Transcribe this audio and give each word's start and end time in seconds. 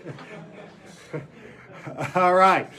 All 2.14 2.34
right. 2.34 2.70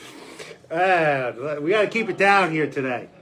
Uh, 0.69 1.57
we 1.61 1.71
got 1.71 1.81
to 1.81 1.87
keep 1.87 2.09
it 2.09 2.17
down 2.17 2.51
here 2.51 2.67
today. 2.67 3.09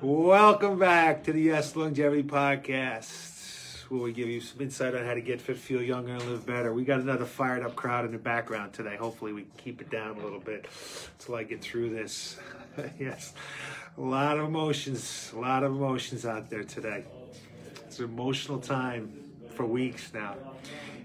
Welcome 0.00 0.78
back 0.78 1.24
to 1.24 1.32
the 1.32 1.40
Yes 1.40 1.74
Longevity 1.74 2.22
Podcast, 2.22 3.84
where 3.88 4.02
we 4.02 4.12
give 4.12 4.28
you 4.28 4.40
some 4.40 4.60
insight 4.60 4.94
on 4.94 5.04
how 5.04 5.14
to 5.14 5.20
get 5.20 5.40
fit, 5.40 5.56
feel 5.56 5.82
younger, 5.82 6.12
and 6.12 6.22
live 6.24 6.46
better. 6.46 6.72
We 6.72 6.84
got 6.84 7.00
another 7.00 7.24
fired 7.24 7.64
up 7.64 7.74
crowd 7.74 8.04
in 8.04 8.12
the 8.12 8.18
background 8.18 8.72
today. 8.72 8.96
Hopefully, 8.96 9.32
we 9.32 9.42
can 9.42 9.50
keep 9.56 9.80
it 9.80 9.90
down 9.90 10.16
a 10.16 10.22
little 10.22 10.38
bit 10.38 10.66
until 11.18 11.34
I 11.34 11.44
get 11.44 11.62
through 11.62 11.90
this. 11.90 12.38
yes, 12.98 13.32
a 13.96 14.00
lot 14.00 14.38
of 14.38 14.44
emotions, 14.44 15.32
a 15.34 15.38
lot 15.38 15.64
of 15.64 15.72
emotions 15.72 16.24
out 16.24 16.48
there 16.48 16.64
today. 16.64 17.04
An 17.98 18.04
emotional 18.04 18.60
time 18.60 19.12
for 19.56 19.66
weeks 19.66 20.12
now. 20.14 20.36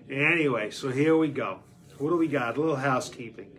Anyway, 0.09 0.70
so 0.70 0.89
here 0.89 1.17
we 1.17 1.27
go. 1.27 1.59
What 1.97 2.11
do 2.11 2.17
we 2.17 2.27
got? 2.27 2.55
A 2.57 2.59
little 2.59 2.75
housekeeping. 2.75 3.49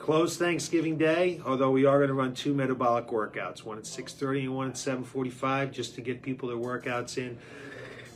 Close 0.00 0.36
Thanksgiving 0.36 0.98
Day, 0.98 1.40
although 1.46 1.70
we 1.70 1.84
are 1.84 1.98
going 1.98 2.08
to 2.08 2.14
run 2.14 2.34
two 2.34 2.52
metabolic 2.52 3.06
workouts, 3.06 3.62
one 3.62 3.78
at 3.78 3.84
6.30 3.84 4.40
and 4.40 4.56
one 4.56 4.68
at 4.68 4.74
7.45, 4.74 5.70
just 5.70 5.94
to 5.94 6.00
get 6.00 6.22
people 6.22 6.48
their 6.48 6.58
workouts 6.58 7.18
in. 7.18 7.38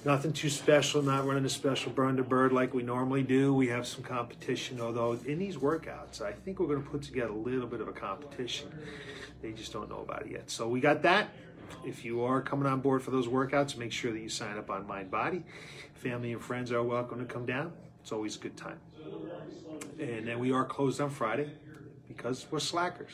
Nothing 0.05 0.33
too 0.33 0.51
special, 0.51 1.01
not 1.03 1.27
running 1.27 1.45
a 1.45 1.49
special 1.49 1.93
burn 1.93 2.17
to 2.17 2.25
bird 2.25 2.53
like 2.53 2.75
we 2.75 2.83
normally 2.83 3.23
do. 3.23 3.55
We 3.55 3.69
have 3.69 3.87
some 3.87 4.03
competition, 4.03 4.81
although 4.81 5.19
in 5.27 5.39
these 5.39 5.57
workouts, 5.57 6.21
I 6.21 6.33
think 6.33 6.59
we're 6.59 6.67
going 6.67 6.83
to 6.83 6.89
put 6.89 7.03
together 7.03 7.31
a 7.31 7.37
little 7.37 7.69
bit 7.69 7.81
of 7.81 7.89
a 7.89 7.93
competition. 7.93 8.69
They 9.43 9.53
just 9.53 9.73
don't 9.73 9.89
know 9.89 10.01
about 10.01 10.27
it 10.27 10.33
yet. 10.33 10.51
So 10.51 10.69
we 10.69 10.81
got 10.81 11.03
that. 11.03 11.29
If 11.85 12.05
you 12.05 12.23
are 12.23 12.41
coming 12.41 12.67
on 12.67 12.81
board 12.81 13.03
for 13.03 13.11
those 13.11 13.29
workouts, 13.29 13.77
make 13.77 13.93
sure 13.93 14.13
that 14.13 14.19
you 14.19 14.29
sign 14.29 14.59
up 14.59 14.71
on 14.71 14.87
Mindbody. 14.87 15.43
Family 15.95 16.33
and 16.33 16.43
friends 16.43 16.73
are 16.73 16.83
welcome 16.83 17.19
to 17.19 17.25
come 17.25 17.47
down. 17.47 17.73
It's 18.01 18.13
always 18.13 18.37
a 18.37 18.39
good 18.39 18.57
time. 18.57 18.79
And 19.99 20.27
then 20.27 20.39
we 20.39 20.53
are 20.53 20.65
closed 20.65 21.01
on 21.01 21.11
Friday 21.11 21.51
because 22.09 22.47
we're 22.51 22.59
slackers. 22.59 23.13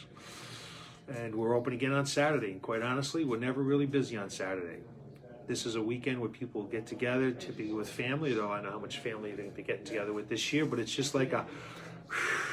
And 1.08 1.34
we're 1.34 1.56
open 1.56 1.72
again 1.72 1.92
on 1.92 2.06
Saturday. 2.06 2.52
And 2.52 2.62
quite 2.62 2.82
honestly, 2.82 3.24
we're 3.24 3.38
never 3.38 3.62
really 3.62 3.86
busy 3.86 4.16
on 4.16 4.30
Saturday. 4.30 4.80
This 5.46 5.66
is 5.66 5.74
a 5.74 5.82
weekend 5.82 6.20
where 6.20 6.30
people 6.30 6.62
get 6.64 6.86
together, 6.86 7.32
typically 7.32 7.72
with 7.72 7.88
family, 7.88 8.32
though 8.32 8.52
I 8.52 8.62
know 8.62 8.70
how 8.70 8.78
much 8.78 8.98
family 8.98 9.30
they're 9.30 9.44
going 9.44 9.50
to 9.50 9.56
be 9.56 9.62
getting 9.62 9.84
together 9.84 10.12
with 10.12 10.28
this 10.28 10.52
year, 10.52 10.64
but 10.64 10.78
it's 10.78 10.94
just 10.94 11.14
like 11.14 11.32
a 11.32 11.46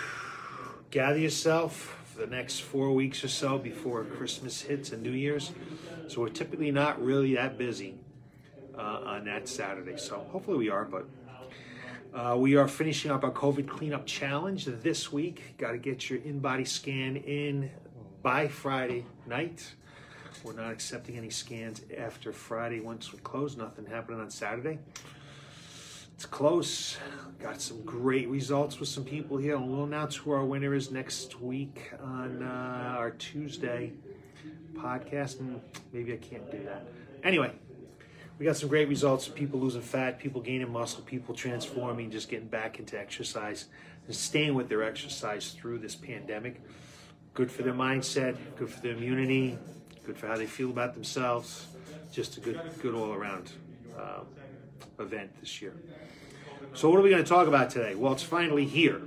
gather 0.92 1.20
yourself 1.20 1.99
the 2.20 2.28
next 2.28 2.60
four 2.60 2.92
weeks 2.92 3.24
or 3.24 3.30
so 3.30 3.58
before 3.58 4.04
Christmas 4.04 4.62
hits 4.62 4.92
and 4.92 5.02
New 5.02 5.12
Year's. 5.12 5.52
So 6.08 6.20
we're 6.20 6.30
typically 6.30 6.70
not 6.70 7.02
really 7.02 7.36
that 7.36 7.58
busy 7.58 7.96
uh, 8.78 8.82
on 9.06 9.26
that 9.26 9.48
Saturday. 9.48 9.96
So 9.98 10.28
hopefully 10.30 10.58
we 10.58 10.70
are, 10.70 10.84
but 10.84 11.08
uh, 12.14 12.36
we 12.36 12.58
are 12.58 12.68
finishing 12.68 13.10
up 13.10 13.24
our 13.24 13.32
COVID 13.32 13.70
cleanup 13.70 14.06
challenge 14.06 14.66
this 14.66 15.14
week. 15.14 15.56
Got 15.58 15.72
to 15.72 15.78
get 15.78 16.10
your 16.10 16.20
InBody 16.20 16.68
scan 16.68 17.16
in 17.16 17.72
by 18.22 18.50
Friday 18.50 19.06
night. 19.26 19.74
We're 20.44 20.54
not 20.54 20.72
accepting 20.72 21.18
any 21.18 21.30
scans 21.30 21.82
after 21.98 22.34
Friday 22.34 22.82
once 22.82 23.14
we 23.14 23.20
close. 23.20 23.56
Nothing 23.56 23.86
happening 23.86 24.20
on 24.20 24.30
Saturday. 24.30 24.80
It's 26.20 26.26
close. 26.26 26.98
Got 27.42 27.62
some 27.62 27.82
great 27.86 28.28
results 28.28 28.78
with 28.78 28.90
some 28.90 29.06
people 29.06 29.38
here. 29.38 29.56
And 29.56 29.72
we'll 29.72 29.86
announce 29.86 30.18
who 30.18 30.32
our 30.32 30.44
winner 30.44 30.74
is 30.74 30.92
next 30.92 31.40
week 31.40 31.94
on 32.04 32.44
uh, 32.44 32.98
our 32.98 33.12
Tuesday 33.12 33.94
podcast. 34.74 35.40
And 35.40 35.62
maybe 35.94 36.12
I 36.12 36.18
can't 36.18 36.52
do 36.52 36.62
that. 36.66 36.86
Anyway, 37.24 37.54
we 38.38 38.46
got 38.46 38.58
some 38.58 38.68
great 38.68 38.90
results 38.90 39.30
of 39.30 39.36
people 39.36 39.62
losing 39.62 39.82
fat, 39.82 40.20
people 40.20 40.42
gaining 40.42 40.70
muscle, 40.70 41.04
people 41.04 41.34
transforming, 41.34 42.12
just 42.12 42.28
getting 42.28 42.50
back 42.50 42.80
into 42.80 43.00
exercise 43.00 43.68
and 44.06 44.14
staying 44.14 44.56
with 44.56 44.68
their 44.68 44.84
exercise 44.84 45.52
through 45.52 45.78
this 45.78 45.96
pandemic. 45.96 46.60
Good 47.34 47.50
for 47.50 47.64
their 47.64 47.74
mindset, 47.74 48.36
good 48.58 48.70
for 48.70 48.82
their 48.82 48.92
immunity, 48.92 49.58
good 50.06 50.18
for 50.18 50.28
how 50.28 50.36
they 50.36 50.48
feel 50.48 50.70
about 50.70 50.96
themselves. 50.96 51.68
Just 52.12 52.36
a 52.36 52.42
good, 52.42 52.60
good 52.82 52.94
all 52.94 53.14
around 53.14 53.54
um, 53.98 54.26
event 55.00 55.32
this 55.40 55.62
year. 55.62 55.74
So, 56.74 56.90
what 56.90 57.00
are 57.00 57.02
we 57.02 57.10
going 57.10 57.24
to 57.24 57.30
talk 57.30 57.48
about 57.48 57.70
today? 57.70 57.96
Well, 57.96 58.14
it's 58.14 58.24
finally 58.24 58.66
here. 58.66 59.02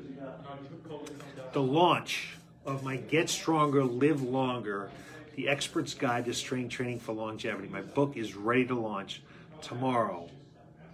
The 1.52 1.62
launch 1.62 2.34
of 2.64 2.82
my 2.82 2.96
Get 2.96 3.28
Stronger, 3.28 3.84
Live 3.84 4.22
Longer 4.22 4.90
the 5.34 5.48
Expert's 5.48 5.94
Guide 5.94 6.26
to 6.26 6.34
Strength 6.34 6.70
Training 6.70 7.00
for 7.00 7.12
Longevity. 7.12 7.68
My 7.68 7.80
book 7.80 8.16
is 8.16 8.34
ready 8.34 8.66
to 8.66 8.74
launch 8.74 9.22
tomorrow, 9.62 10.28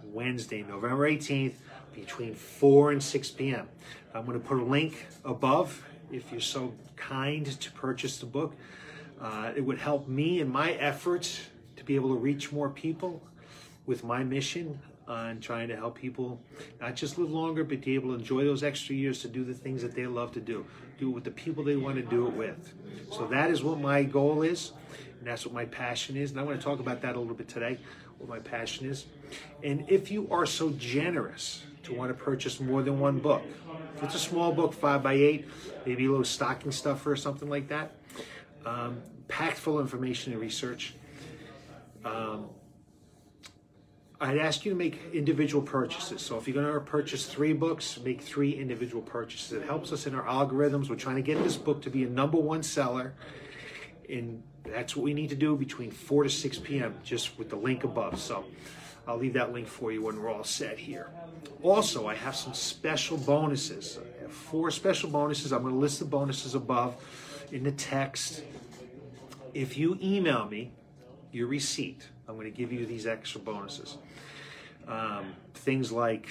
Wednesday, 0.03 0.63
November 0.63 1.09
18th, 1.09 1.55
between 1.93 2.35
4 2.35 2.91
and 2.91 3.03
6 3.03 3.31
p.m. 3.31 3.67
I'm 4.13 4.25
going 4.25 4.39
to 4.39 4.45
put 4.45 4.59
a 4.59 4.63
link 4.63 5.05
above 5.25 5.83
if 6.11 6.31
you're 6.31 6.41
so 6.41 6.73
kind 6.95 7.45
to 7.45 7.71
purchase 7.71 8.17
the 8.17 8.25
book. 8.25 8.55
Uh, 9.21 9.51
it 9.55 9.61
would 9.61 9.77
help 9.77 10.07
me 10.07 10.39
in 10.39 10.49
my 10.49 10.71
efforts 10.73 11.41
to 11.75 11.83
be 11.83 11.95
able 11.95 12.09
to 12.09 12.15
reach 12.15 12.51
more 12.51 12.69
people 12.69 13.21
with 13.85 14.03
my 14.03 14.23
mission 14.23 14.79
on 15.07 15.39
trying 15.39 15.67
to 15.67 15.75
help 15.75 15.95
people 15.95 16.39
not 16.79 16.95
just 16.95 17.17
live 17.17 17.31
longer, 17.31 17.63
but 17.63 17.81
be 17.81 17.95
able 17.95 18.09
to 18.09 18.15
enjoy 18.15 18.43
those 18.43 18.63
extra 18.63 18.95
years 18.95 19.21
to 19.21 19.27
do 19.27 19.43
the 19.43 19.53
things 19.53 19.81
that 19.81 19.95
they 19.95 20.05
love 20.05 20.31
to 20.31 20.39
do. 20.39 20.65
Do 20.99 21.09
it 21.09 21.13
with 21.13 21.23
the 21.23 21.31
people 21.31 21.63
they 21.63 21.75
want 21.75 21.95
to 21.95 22.03
do 22.03 22.27
it 22.27 22.33
with. 22.33 22.73
So 23.11 23.25
that 23.27 23.49
is 23.49 23.63
what 23.63 23.79
my 23.79 24.03
goal 24.03 24.43
is, 24.43 24.71
and 25.17 25.27
that's 25.27 25.45
what 25.45 25.53
my 25.53 25.65
passion 25.65 26.15
is. 26.15 26.31
And 26.31 26.39
I 26.39 26.43
want 26.43 26.59
to 26.59 26.63
talk 26.63 26.79
about 26.79 27.01
that 27.01 27.15
a 27.15 27.19
little 27.19 27.33
bit 27.33 27.47
today, 27.47 27.79
what 28.19 28.29
my 28.29 28.39
passion 28.39 28.85
is. 28.85 29.07
And 29.63 29.89
if 29.89 30.11
you 30.11 30.27
are 30.29 30.45
so 30.45 30.69
generous 30.71 31.63
to 31.83 31.93
want 31.93 32.15
to 32.15 32.23
purchase 32.23 32.59
more 32.59 32.83
than 32.83 32.99
one 32.99 33.17
book, 33.17 33.41
it's 34.03 34.15
a 34.15 34.19
small 34.19 34.53
book, 34.53 34.73
five 34.73 35.01
by 35.01 35.13
eight, 35.13 35.47
maybe 35.85 36.05
a 36.05 36.09
little 36.09 36.23
stocking 36.23 36.71
stuffer 36.71 37.11
or 37.11 37.15
something 37.15 37.49
like 37.49 37.67
that, 37.69 37.95
um, 38.65 39.01
packed 39.27 39.57
full 39.57 39.79
of 39.79 39.85
information 39.85 40.33
and 40.33 40.41
research. 40.41 40.93
Um, 42.05 42.49
I'd 44.21 44.37
ask 44.37 44.65
you 44.65 44.71
to 44.71 44.77
make 44.77 44.99
individual 45.13 45.63
purchases. 45.63 46.21
So 46.21 46.37
if 46.37 46.47
you're 46.47 46.61
going 46.61 46.73
to 46.73 46.79
purchase 46.81 47.25
three 47.25 47.53
books, 47.53 47.97
make 48.03 48.21
three 48.21 48.51
individual 48.51 49.01
purchases. 49.01 49.53
It 49.53 49.65
helps 49.65 49.93
us 49.93 50.07
in 50.07 50.15
our 50.15 50.23
algorithms. 50.23 50.89
We're 50.89 50.97
trying 50.97 51.15
to 51.15 51.21
get 51.21 51.41
this 51.41 51.55
book 51.55 51.81
to 51.83 51.89
be 51.89 52.03
a 52.03 52.09
number 52.09 52.37
one 52.37 52.61
seller. 52.61 53.13
And 54.09 54.43
that's 54.65 54.95
what 54.95 55.03
we 55.03 55.13
need 55.13 55.29
to 55.29 55.37
do 55.37 55.55
between 55.55 55.91
4 55.91 56.23
to 56.23 56.29
6 56.29 56.59
p.m., 56.59 56.95
just 57.03 57.37
with 57.39 57.49
the 57.49 57.55
link 57.55 57.85
above. 57.85 58.19
So 58.19 58.43
I'll 59.07 59.17
leave 59.17 59.33
that 59.33 59.53
link 59.53 59.67
for 59.67 59.89
you 59.91 60.01
when 60.03 60.21
we're 60.21 60.29
all 60.29 60.43
set 60.43 60.77
here. 60.77 61.09
Also, 61.63 62.05
I 62.05 62.15
have 62.15 62.35
some 62.35 62.53
special 62.53 63.17
bonuses. 63.17 63.99
I 64.19 64.23
have 64.23 64.33
four 64.33 64.69
special 64.69 65.09
bonuses. 65.09 65.53
I'm 65.53 65.61
going 65.61 65.75
to 65.75 65.79
list 65.79 65.99
the 65.99 66.05
bonuses 66.05 66.55
above 66.55 66.95
in 67.53 67.63
the 67.63 67.71
text. 67.71 68.43
If 69.53 69.77
you 69.77 69.97
email 70.01 70.45
me 70.45 70.71
your 71.31 71.47
receipt, 71.47 72.07
I'm 72.29 72.35
going 72.35 72.45
to 72.45 72.55
give 72.55 72.71
you 72.71 72.85
these 72.85 73.07
extra 73.07 73.41
bonuses. 73.41 73.97
Um, 74.87 75.33
things 75.55 75.91
like 75.91 76.29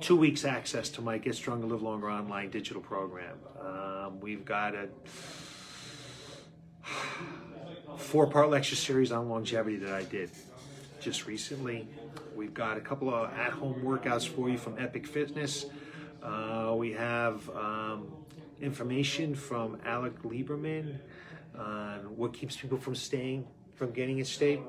two 0.00 0.16
weeks 0.16 0.46
access 0.46 0.88
to 0.90 1.02
my 1.02 1.18
Get 1.18 1.34
Stronger, 1.34 1.66
Live 1.66 1.82
Longer 1.82 2.10
online 2.10 2.48
digital 2.48 2.80
program. 2.80 3.36
Um, 3.60 4.18
we've 4.20 4.46
got 4.46 4.74
a 4.74 4.88
four 7.98 8.26
part 8.28 8.48
lecture 8.48 8.76
series 8.76 9.12
on 9.12 9.28
longevity 9.28 9.76
that 9.76 9.92
I 9.92 10.04
did 10.04 10.30
just 11.00 11.26
recently. 11.26 11.86
We've 12.34 12.54
got 12.54 12.78
a 12.78 12.80
couple 12.80 13.14
of 13.14 13.30
at 13.34 13.50
home 13.50 13.82
workouts 13.84 14.26
for 14.26 14.48
you 14.48 14.56
from 14.56 14.78
Epic 14.78 15.06
Fitness. 15.06 15.66
Uh, 16.22 16.74
we 16.78 16.92
have 16.92 17.46
um, 17.50 18.10
information 18.58 19.34
from 19.34 19.76
Alec 19.84 20.22
Lieberman 20.22 20.96
on 21.58 22.16
what 22.16 22.32
keeps 22.32 22.56
people 22.56 22.78
from 22.78 22.94
staying, 22.94 23.46
from 23.74 23.90
getting 23.92 24.18
in 24.18 24.24
shape 24.24 24.62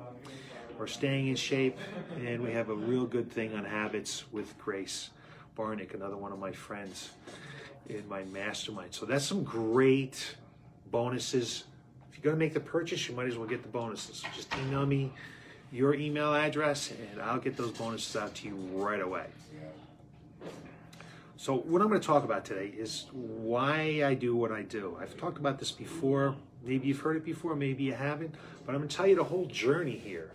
or 0.80 0.88
staying 0.88 1.28
in 1.28 1.36
shape. 1.36 1.78
And 2.26 2.42
we 2.42 2.52
have 2.52 2.70
a 2.70 2.76
real 2.76 3.06
good 3.06 3.32
thing 3.32 3.56
on 3.56 3.66
habits 3.66 4.26
with 4.32 4.58
Grace 4.58 5.10
Barnick, 5.58 5.94
another 5.94 6.18
one 6.18 6.32
of 6.32 6.40
my 6.40 6.52
friends 6.52 7.12
in 7.88 8.08
my 8.10 8.24
mastermind. 8.26 8.94
So 8.94 9.06
that's 9.06 9.26
some 9.26 9.44
great 9.44 10.36
bonuses. 10.92 11.66
If 12.10 12.18
you're 12.18 12.24
going 12.24 12.36
to 12.36 12.40
make 12.40 12.54
the 12.54 12.60
purchase, 12.60 13.08
you 13.08 13.16
might 13.16 13.28
as 13.28 13.38
well 13.38 13.48
get 13.48 13.62
the 13.62 13.70
bonuses. 13.70 14.18
So 14.18 14.28
just 14.36 14.54
email 14.58 14.86
me 14.86 15.12
your 15.72 15.94
email 15.94 16.34
address 16.34 16.92
and 16.92 17.22
I'll 17.22 17.40
get 17.40 17.58
those 17.58 17.72
bonuses 17.72 18.16
out 18.16 18.34
to 18.36 18.48
you 18.48 18.56
right 18.74 19.02
away. 19.02 19.26
So, 21.38 21.58
what 21.58 21.82
I'm 21.82 21.90
going 21.90 22.00
to 22.00 22.08
talk 22.08 22.24
about 22.24 22.46
today 22.46 22.74
is 22.76 23.08
why 23.12 24.04
I 24.06 24.14
do 24.14 24.36
what 24.36 24.52
I 24.52 24.62
do. 24.62 24.98
I've 25.00 25.18
talked 25.18 25.38
about 25.38 25.60
this 25.60 25.70
before. 25.70 26.36
Maybe 26.66 26.88
you've 26.88 27.00
heard 27.00 27.18
it 27.18 27.24
before, 27.24 27.56
maybe 27.56 27.84
you 27.84 27.94
haven't, 27.94 28.34
but 28.66 28.74
I'm 28.74 28.80
going 28.80 28.90
to 28.90 28.96
tell 28.96 29.08
you 29.08 29.16
the 29.16 29.24
whole 29.24 29.46
journey 29.46 29.98
here 29.98 30.32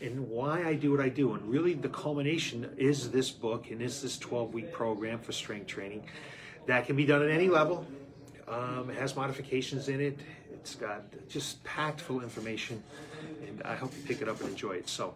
and 0.00 0.28
why 0.28 0.64
I 0.64 0.74
do 0.74 0.92
what 0.92 1.00
I 1.00 1.08
do. 1.08 1.32
And 1.32 1.50
really, 1.50 1.74
the 1.74 1.88
culmination 1.88 2.70
is 2.76 3.10
this 3.10 3.30
book 3.30 3.70
and 3.70 3.80
is 3.80 4.02
this 4.02 4.18
12 4.18 4.54
week 4.54 4.72
program 4.72 5.18
for 5.18 5.32
strength 5.32 5.66
training 5.66 6.04
that 6.66 6.86
can 6.86 6.96
be 6.96 7.06
done 7.06 7.22
at 7.22 7.30
any 7.30 7.48
level. 7.48 7.86
Um, 8.48 8.90
it 8.90 8.96
has 8.96 9.16
modifications 9.16 9.88
in 9.88 10.00
it. 10.00 10.18
It's 10.52 10.74
got 10.74 11.02
just 11.28 11.62
packed 11.64 12.00
full 12.00 12.20
information, 12.20 12.82
and 13.46 13.62
I 13.62 13.74
hope 13.74 13.92
you 13.96 14.02
pick 14.02 14.20
it 14.20 14.28
up 14.28 14.40
and 14.40 14.50
enjoy 14.50 14.72
it. 14.72 14.88
So, 14.88 15.14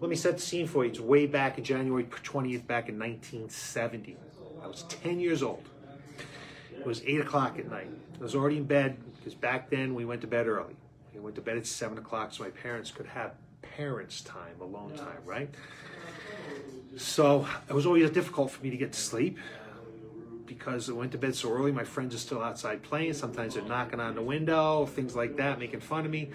let 0.00 0.10
me 0.10 0.16
set 0.16 0.36
the 0.36 0.42
scene 0.42 0.66
for 0.66 0.84
you. 0.84 0.90
It's 0.90 1.00
way 1.00 1.26
back 1.26 1.58
in 1.58 1.64
January 1.64 2.04
20th, 2.04 2.66
back 2.66 2.88
in 2.88 2.98
1970. 2.98 4.16
I 4.62 4.66
was 4.66 4.82
10 4.84 5.20
years 5.20 5.42
old. 5.42 5.64
It 6.72 6.84
was 6.84 7.02
8 7.04 7.20
o'clock 7.20 7.58
at 7.58 7.70
night. 7.70 7.88
I 8.18 8.22
was 8.22 8.34
already 8.34 8.58
in 8.58 8.64
bed 8.64 8.96
because 9.26 9.40
back 9.40 9.68
then 9.70 9.92
we 9.96 10.04
went 10.04 10.20
to 10.20 10.28
bed 10.28 10.46
early. 10.46 10.76
We 11.12 11.18
went 11.18 11.34
to 11.34 11.40
bed 11.40 11.56
at 11.56 11.66
7 11.66 11.98
o'clock 11.98 12.32
so 12.32 12.44
my 12.44 12.50
parents 12.50 12.92
could 12.92 13.06
have 13.06 13.32
parents' 13.60 14.20
time, 14.20 14.60
alone 14.60 14.92
time, 14.96 15.18
right? 15.24 15.52
So 16.96 17.44
it 17.68 17.72
was 17.72 17.86
always 17.86 18.08
difficult 18.10 18.52
for 18.52 18.62
me 18.62 18.70
to 18.70 18.76
get 18.76 18.92
to 18.92 19.00
sleep 19.00 19.36
because 20.46 20.88
I 20.88 20.92
went 20.92 21.10
to 21.10 21.18
bed 21.18 21.34
so 21.34 21.50
early. 21.50 21.72
My 21.72 21.82
friends 21.82 22.14
are 22.14 22.18
still 22.18 22.40
outside 22.40 22.84
playing. 22.84 23.14
Sometimes 23.14 23.54
they're 23.54 23.64
knocking 23.64 23.98
on 23.98 24.14
the 24.14 24.22
window, 24.22 24.86
things 24.86 25.16
like 25.16 25.36
that, 25.38 25.58
making 25.58 25.80
fun 25.80 26.04
of 26.04 26.12
me. 26.12 26.30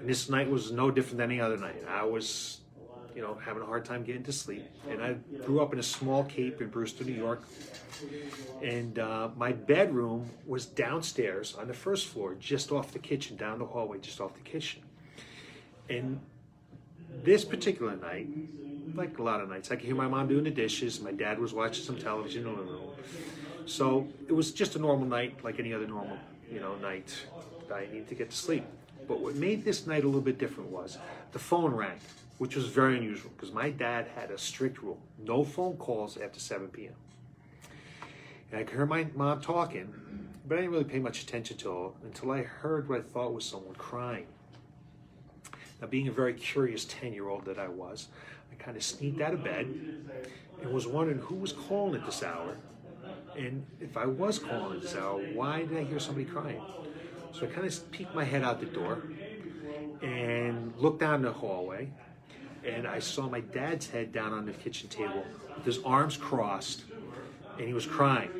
And 0.00 0.08
this 0.08 0.30
night 0.30 0.48
was 0.48 0.72
no 0.72 0.90
different 0.90 1.18
than 1.18 1.30
any 1.30 1.42
other 1.42 1.58
night. 1.58 1.84
I 1.86 2.04
was, 2.04 2.60
you 3.14 3.22
know, 3.22 3.38
having 3.44 3.62
a 3.62 3.66
hard 3.66 3.84
time 3.84 4.02
getting 4.02 4.24
to 4.24 4.32
sleep. 4.32 4.64
And 4.88 5.02
I 5.02 5.14
grew 5.44 5.60
up 5.60 5.72
in 5.72 5.78
a 5.78 5.82
small 5.82 6.24
cape 6.24 6.60
in 6.60 6.68
Brewster, 6.68 7.04
New 7.04 7.12
York. 7.12 7.42
And 8.62 8.98
uh, 8.98 9.28
my 9.36 9.52
bedroom 9.52 10.28
was 10.46 10.66
downstairs 10.66 11.54
on 11.54 11.68
the 11.68 11.74
first 11.74 12.08
floor, 12.08 12.34
just 12.34 12.72
off 12.72 12.92
the 12.92 12.98
kitchen, 12.98 13.36
down 13.36 13.58
the 13.58 13.66
hallway, 13.66 13.98
just 13.98 14.20
off 14.20 14.34
the 14.34 14.40
kitchen. 14.40 14.82
And 15.88 16.20
this 17.22 17.44
particular 17.44 17.96
night, 17.96 18.28
like 18.94 19.18
a 19.18 19.22
lot 19.22 19.40
of 19.40 19.48
nights, 19.48 19.70
I 19.70 19.76
could 19.76 19.84
hear 19.84 19.94
my 19.94 20.08
mom 20.08 20.28
doing 20.28 20.44
the 20.44 20.50
dishes. 20.50 21.00
My 21.00 21.12
dad 21.12 21.38
was 21.38 21.52
watching 21.52 21.84
some 21.84 21.98
television 21.98 22.46
in 22.46 22.56
the 22.56 22.62
room. 22.62 22.90
So 23.66 24.08
it 24.28 24.32
was 24.32 24.52
just 24.52 24.76
a 24.76 24.78
normal 24.78 25.06
night, 25.06 25.42
like 25.44 25.58
any 25.58 25.72
other 25.72 25.86
normal, 25.86 26.18
you 26.50 26.60
know, 26.60 26.74
night. 26.76 27.14
That 27.68 27.76
I 27.76 27.86
needed 27.86 28.08
to 28.08 28.14
get 28.14 28.30
to 28.30 28.36
sleep. 28.36 28.64
But 29.06 29.20
what 29.20 29.34
made 29.34 29.64
this 29.64 29.86
night 29.86 30.04
a 30.04 30.06
little 30.06 30.20
bit 30.20 30.38
different 30.38 30.70
was 30.70 30.98
the 31.32 31.38
phone 31.38 31.72
rang, 31.72 31.98
which 32.38 32.56
was 32.56 32.66
very 32.66 32.96
unusual 32.96 33.30
because 33.36 33.52
my 33.52 33.70
dad 33.70 34.08
had 34.14 34.30
a 34.30 34.38
strict 34.38 34.82
rule: 34.82 34.98
no 35.18 35.44
phone 35.44 35.76
calls 35.76 36.16
after 36.16 36.40
7 36.40 36.68
p.m. 36.68 36.94
And 38.50 38.60
I 38.60 38.64
could 38.64 38.76
hear 38.76 38.86
my 38.86 39.06
mom 39.14 39.40
talking, 39.40 39.92
but 40.46 40.58
I 40.58 40.62
didn't 40.62 40.72
really 40.72 40.84
pay 40.84 40.98
much 40.98 41.22
attention 41.22 41.56
to 41.58 41.70
her 41.70 41.88
until 42.04 42.30
I 42.30 42.42
heard 42.42 42.88
what 42.88 43.00
I 43.00 43.02
thought 43.02 43.34
was 43.34 43.44
someone 43.44 43.74
crying. 43.74 44.26
Now, 45.80 45.88
being 45.88 46.08
a 46.08 46.12
very 46.12 46.34
curious 46.34 46.84
10 46.84 47.12
year 47.12 47.28
old 47.28 47.44
that 47.46 47.58
I 47.58 47.68
was, 47.68 48.08
I 48.52 48.62
kind 48.62 48.76
of 48.76 48.82
sneaked 48.82 49.20
out 49.20 49.34
of 49.34 49.42
bed 49.44 49.66
and 50.62 50.72
was 50.72 50.86
wondering 50.86 51.18
who 51.18 51.34
was 51.34 51.52
calling 51.52 52.00
at 52.00 52.06
this 52.06 52.22
hour. 52.22 52.56
And 53.36 53.66
if 53.80 53.96
I 53.96 54.06
was 54.06 54.38
calling 54.38 54.76
at 54.76 54.82
this 54.82 54.94
hour, 54.94 55.18
why 55.32 55.64
did 55.64 55.76
I 55.76 55.84
hear 55.84 55.98
somebody 55.98 56.24
crying? 56.26 56.62
So 57.34 57.46
I 57.46 57.46
kind 57.46 57.66
of 57.66 57.90
peeked 57.90 58.14
my 58.14 58.22
head 58.22 58.44
out 58.44 58.60
the 58.60 58.66
door 58.66 59.02
and 60.02 60.72
looked 60.78 61.00
down 61.00 61.22
the 61.22 61.32
hallway. 61.32 61.90
And 62.64 62.86
I 62.86 63.00
saw 63.00 63.28
my 63.28 63.40
dad's 63.40 63.90
head 63.90 64.12
down 64.12 64.32
on 64.32 64.46
the 64.46 64.52
kitchen 64.52 64.88
table 64.88 65.24
with 65.56 65.64
his 65.66 65.80
arms 65.84 66.16
crossed, 66.16 66.84
and 67.58 67.66
he 67.66 67.74
was 67.74 67.86
crying. 67.86 68.30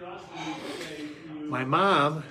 My 1.43 1.65
mom 1.65 2.23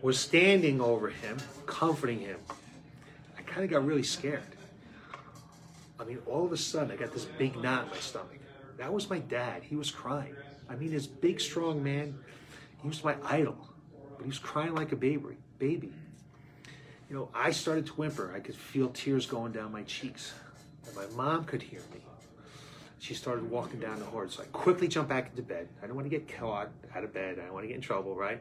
was 0.00 0.18
standing 0.18 0.80
over 0.80 1.10
him, 1.10 1.36
comforting 1.66 2.20
him. 2.20 2.38
I 3.38 3.42
kind 3.42 3.64
of 3.64 3.70
got 3.70 3.84
really 3.84 4.02
scared. 4.02 4.42
I 6.00 6.04
mean, 6.04 6.18
all 6.26 6.44
of 6.44 6.52
a 6.52 6.56
sudden, 6.56 6.90
I 6.90 6.96
got 6.96 7.12
this 7.12 7.26
big 7.26 7.54
knot 7.62 7.84
in 7.84 7.90
my 7.90 7.98
stomach. 7.98 8.40
That 8.78 8.92
was 8.92 9.10
my 9.10 9.18
dad. 9.18 9.62
He 9.62 9.76
was 9.76 9.90
crying. 9.90 10.34
I 10.68 10.74
mean, 10.74 10.90
this 10.90 11.06
big, 11.06 11.40
strong 11.40 11.84
man, 11.84 12.18
he 12.82 12.88
was 12.88 13.02
my 13.04 13.16
idol, 13.24 13.56
but 14.16 14.24
he 14.24 14.28
was 14.28 14.38
crying 14.38 14.74
like 14.74 14.92
a 14.92 14.96
baby. 14.96 15.36
Baby. 15.58 15.92
You 17.08 17.16
know, 17.16 17.28
I 17.34 17.50
started 17.52 17.86
to 17.86 17.92
whimper. 17.92 18.32
I 18.34 18.40
could 18.40 18.56
feel 18.56 18.88
tears 18.88 19.26
going 19.26 19.52
down 19.52 19.70
my 19.70 19.82
cheeks, 19.82 20.32
and 20.86 20.96
my 20.96 21.06
mom 21.14 21.44
could 21.44 21.62
hear 21.62 21.80
me. 21.92 22.00
She 22.98 23.14
started 23.14 23.50
walking 23.50 23.80
down 23.80 23.98
the 23.98 24.04
hall, 24.04 24.28
so 24.28 24.42
I 24.42 24.46
quickly 24.46 24.88
jumped 24.88 25.08
back 25.08 25.30
into 25.30 25.42
bed. 25.42 25.68
I 25.78 25.82
didn't 25.82 25.96
want 25.96 26.06
to 26.06 26.10
get 26.10 26.28
caught 26.38 26.70
out 26.94 27.04
of 27.04 27.12
bed. 27.12 27.32
I 27.32 27.42
didn't 27.42 27.52
want 27.52 27.64
to 27.64 27.68
get 27.68 27.74
in 27.74 27.80
trouble, 27.80 28.14
right? 28.14 28.40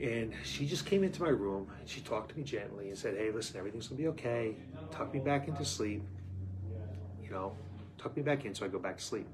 And 0.00 0.32
she 0.44 0.66
just 0.66 0.86
came 0.86 1.02
into 1.02 1.22
my 1.22 1.28
room 1.28 1.68
and 1.80 1.88
she 1.88 2.00
talked 2.00 2.30
to 2.30 2.36
me 2.36 2.44
gently 2.44 2.88
and 2.88 2.96
said, 2.96 3.16
Hey, 3.16 3.32
listen, 3.32 3.58
everything's 3.58 3.88
gonna 3.88 4.00
be 4.00 4.06
okay. 4.08 4.54
Tuck 4.92 5.12
me 5.12 5.18
back 5.18 5.48
into 5.48 5.64
sleep. 5.64 6.02
You 7.24 7.30
know, 7.30 7.56
tuck 7.98 8.16
me 8.16 8.22
back 8.22 8.44
in 8.44 8.54
so 8.54 8.64
I 8.64 8.68
go 8.68 8.78
back 8.78 8.98
to 8.98 9.04
sleep. 9.04 9.26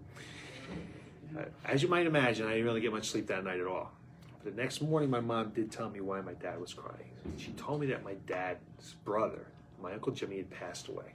Uh, 1.36 1.42
as 1.64 1.82
you 1.82 1.88
might 1.88 2.06
imagine, 2.06 2.46
I 2.46 2.50
didn't 2.50 2.64
really 2.64 2.81
get 2.81 2.92
much 2.92 3.08
sleep 3.08 3.26
that 3.26 3.44
night 3.44 3.60
at 3.60 3.66
all. 3.66 3.90
But 4.42 4.54
the 4.54 4.62
next 4.62 4.81
morning, 4.82 5.10
my 5.10 5.20
mom 5.20 5.50
did 5.50 5.70
tell 5.72 5.90
me 5.90 6.00
why 6.00 6.20
my 6.20 6.34
dad 6.34 6.60
was 6.60 6.72
crying. 6.72 7.10
She 7.36 7.52
told 7.52 7.81
me 7.81 7.86
that 7.88 8.04
my 8.04 8.14
dad's 8.26 8.94
brother, 9.04 9.46
my 9.82 9.92
Uncle 9.92 10.12
Jimmy, 10.12 10.36
had 10.36 10.50
passed 10.50 10.88
away. 10.88 11.12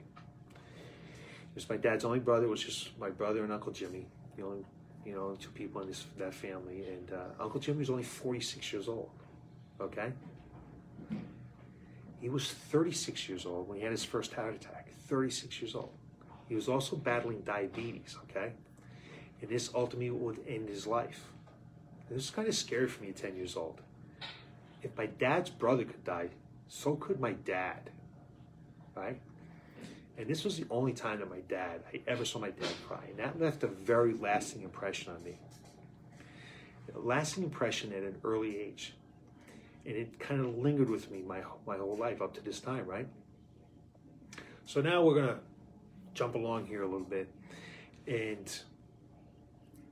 It 0.52 1.54
was 1.54 1.68
my 1.68 1.76
dad's 1.76 2.04
only 2.04 2.18
brother. 2.18 2.44
It 2.46 2.50
was 2.50 2.62
just 2.62 2.98
my 2.98 3.10
brother 3.10 3.44
and 3.44 3.52
Uncle 3.52 3.72
Jimmy, 3.72 4.06
the 4.36 4.44
only, 4.44 4.64
you 5.04 5.14
know, 5.14 5.36
two 5.40 5.50
people 5.50 5.80
in 5.80 5.88
this 5.88 6.06
that 6.18 6.34
family. 6.34 6.84
And 6.86 7.12
uh, 7.12 7.42
Uncle 7.42 7.60
Jimmy 7.60 7.78
was 7.78 7.90
only 7.90 8.02
46 8.02 8.72
years 8.72 8.88
old. 8.88 9.10
Okay? 9.80 10.12
He 12.20 12.28
was 12.28 12.52
36 12.52 13.28
years 13.28 13.46
old 13.46 13.68
when 13.68 13.78
he 13.78 13.82
had 13.82 13.92
his 13.92 14.04
first 14.04 14.34
heart 14.34 14.54
attack. 14.54 14.88
36 15.08 15.62
years 15.62 15.74
old. 15.74 15.92
He 16.48 16.54
was 16.54 16.68
also 16.68 16.96
battling 16.96 17.40
diabetes, 17.40 18.16
okay? 18.24 18.52
And 19.40 19.50
this 19.50 19.70
ultimately 19.74 20.10
would 20.10 20.40
end 20.46 20.68
his 20.68 20.86
life. 20.86 21.30
And 22.08 22.18
this 22.18 22.24
is 22.26 22.30
kind 22.30 22.48
of 22.48 22.54
scary 22.54 22.88
for 22.88 23.02
me 23.02 23.10
at 23.10 23.16
10 23.16 23.36
years 23.36 23.56
old. 23.56 23.80
If 24.82 24.96
my 24.96 25.06
dad's 25.06 25.50
brother 25.50 25.84
could 25.84 26.04
die, 26.04 26.28
so 26.68 26.94
could 26.96 27.20
my 27.20 27.32
dad, 27.32 27.90
right? 28.94 29.20
And 30.16 30.28
this 30.28 30.44
was 30.44 30.58
the 30.58 30.66
only 30.70 30.92
time 30.92 31.20
that 31.20 31.30
my 31.30 31.40
dad, 31.48 31.82
I 31.92 32.00
ever 32.06 32.24
saw 32.24 32.38
my 32.38 32.50
dad 32.50 32.72
cry. 32.86 33.04
And 33.08 33.18
that 33.18 33.40
left 33.40 33.62
a 33.62 33.68
very 33.68 34.14
lasting 34.14 34.62
impression 34.62 35.12
on 35.12 35.22
me. 35.24 35.38
A 36.94 36.98
lasting 36.98 37.44
impression 37.44 37.92
at 37.92 38.02
an 38.02 38.16
early 38.24 38.58
age 38.58 38.94
and 39.86 39.96
it 39.96 40.18
kind 40.18 40.40
of 40.40 40.58
lingered 40.58 40.90
with 40.90 41.10
me 41.10 41.22
my 41.22 41.42
my 41.66 41.76
whole 41.76 41.96
life 41.96 42.20
up 42.20 42.34
to 42.34 42.40
this 42.40 42.60
time, 42.60 42.86
right? 42.86 43.08
So 44.66 44.80
now 44.80 45.02
we're 45.02 45.14
gonna 45.14 45.40
jump 46.14 46.34
along 46.34 46.66
here 46.66 46.82
a 46.82 46.86
little 46.86 47.06
bit, 47.06 47.28
and 48.06 48.58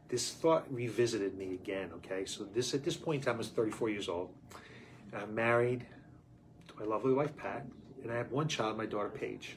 this 0.08 0.30
thought 0.32 0.64
revisited 0.72 1.36
me 1.36 1.54
again. 1.54 1.90
Okay, 1.96 2.24
so 2.24 2.44
this 2.44 2.74
at 2.74 2.84
this 2.84 2.96
point 2.96 3.22
in 3.22 3.26
time 3.26 3.34
I 3.36 3.38
was 3.38 3.48
34 3.48 3.90
years 3.90 4.08
old. 4.08 4.30
I'm 5.14 5.34
married 5.34 5.86
to 6.68 6.74
my 6.78 6.84
lovely 6.84 7.12
wife 7.12 7.36
Pat, 7.36 7.66
and 8.02 8.10
I 8.10 8.16
have 8.16 8.30
one 8.30 8.48
child, 8.48 8.76
my 8.76 8.86
daughter 8.86 9.10
Paige. 9.10 9.56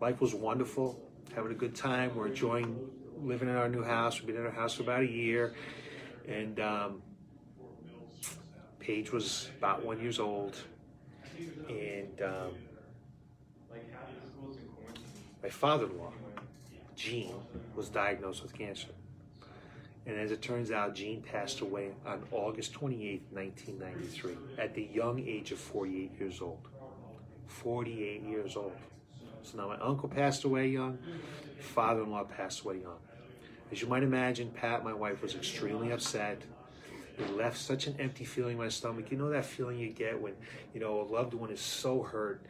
Life 0.00 0.20
was 0.20 0.34
wonderful, 0.34 1.00
having 1.34 1.52
a 1.52 1.54
good 1.54 1.74
time. 1.74 2.14
We're 2.14 2.28
enjoying 2.28 2.90
living 3.22 3.48
in 3.48 3.56
our 3.56 3.68
new 3.68 3.82
house. 3.82 4.18
We've 4.18 4.28
been 4.28 4.36
in 4.36 4.46
our 4.46 4.52
house 4.52 4.74
for 4.74 4.82
about 4.82 5.02
a 5.02 5.10
year, 5.10 5.54
and 6.26 6.58
um, 6.60 7.02
Paige 8.78 9.12
was 9.12 9.50
about 9.58 9.84
one 9.84 10.00
years 10.00 10.18
old, 10.18 10.56
and 11.68 12.22
um, 12.22 12.54
my 15.42 15.48
father-in-law, 15.48 16.12
Gene, 16.96 17.34
was 17.74 17.88
diagnosed 17.88 18.42
with 18.42 18.52
cancer. 18.56 18.88
And 20.06 20.18
as 20.18 20.30
it 20.30 20.42
turns 20.42 20.70
out, 20.70 20.94
Gene 20.94 21.20
passed 21.20 21.60
away 21.60 21.90
on 22.06 22.22
August 22.32 22.72
28, 22.72 23.22
1993, 23.30 24.36
at 24.58 24.74
the 24.74 24.88
young 24.92 25.20
age 25.20 25.52
of 25.52 25.58
48 25.58 26.18
years 26.18 26.40
old. 26.40 26.66
48 27.46 28.22
years 28.22 28.56
old. 28.56 28.72
So 29.42 29.58
now 29.58 29.68
my 29.68 29.78
uncle 29.78 30.08
passed 30.08 30.44
away 30.44 30.68
young, 30.68 30.98
father-in-law 31.58 32.24
passed 32.24 32.62
away 32.62 32.80
young. 32.80 32.98
As 33.70 33.80
you 33.80 33.88
might 33.88 34.02
imagine, 34.02 34.50
Pat, 34.50 34.84
my 34.84 34.92
wife, 34.92 35.22
was 35.22 35.34
extremely 35.34 35.92
upset 35.92 36.42
it 37.20 37.36
left 37.36 37.58
such 37.58 37.86
an 37.86 37.96
empty 37.98 38.24
feeling 38.24 38.52
in 38.52 38.58
my 38.58 38.68
stomach. 38.68 39.10
You 39.10 39.18
know 39.18 39.30
that 39.30 39.44
feeling 39.44 39.78
you 39.78 39.90
get 39.90 40.20
when, 40.20 40.34
you 40.72 40.80
know, 40.80 41.00
a 41.00 41.02
loved 41.02 41.34
one 41.34 41.50
is 41.50 41.60
so 41.60 42.02
hurt 42.02 42.42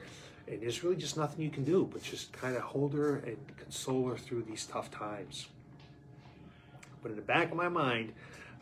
and 0.47 0.61
there's 0.61 0.83
really 0.83 0.97
just 0.97 1.17
nothing 1.17 1.45
you 1.45 1.51
can 1.51 1.65
do 1.65 1.89
but 1.93 2.03
just 2.03 2.33
kind 2.33 2.57
of 2.57 2.63
hold 2.63 2.95
her 2.95 3.17
and 3.17 3.37
console 3.57 4.09
her 4.09 4.17
through 4.17 4.43
these 4.43 4.67
tough 4.67 4.91
times. 4.91 5.49
But 7.03 7.11
in 7.11 7.17
the 7.17 7.23
back 7.23 7.51
of 7.51 7.57
my 7.57 7.69
mind, 7.69 8.13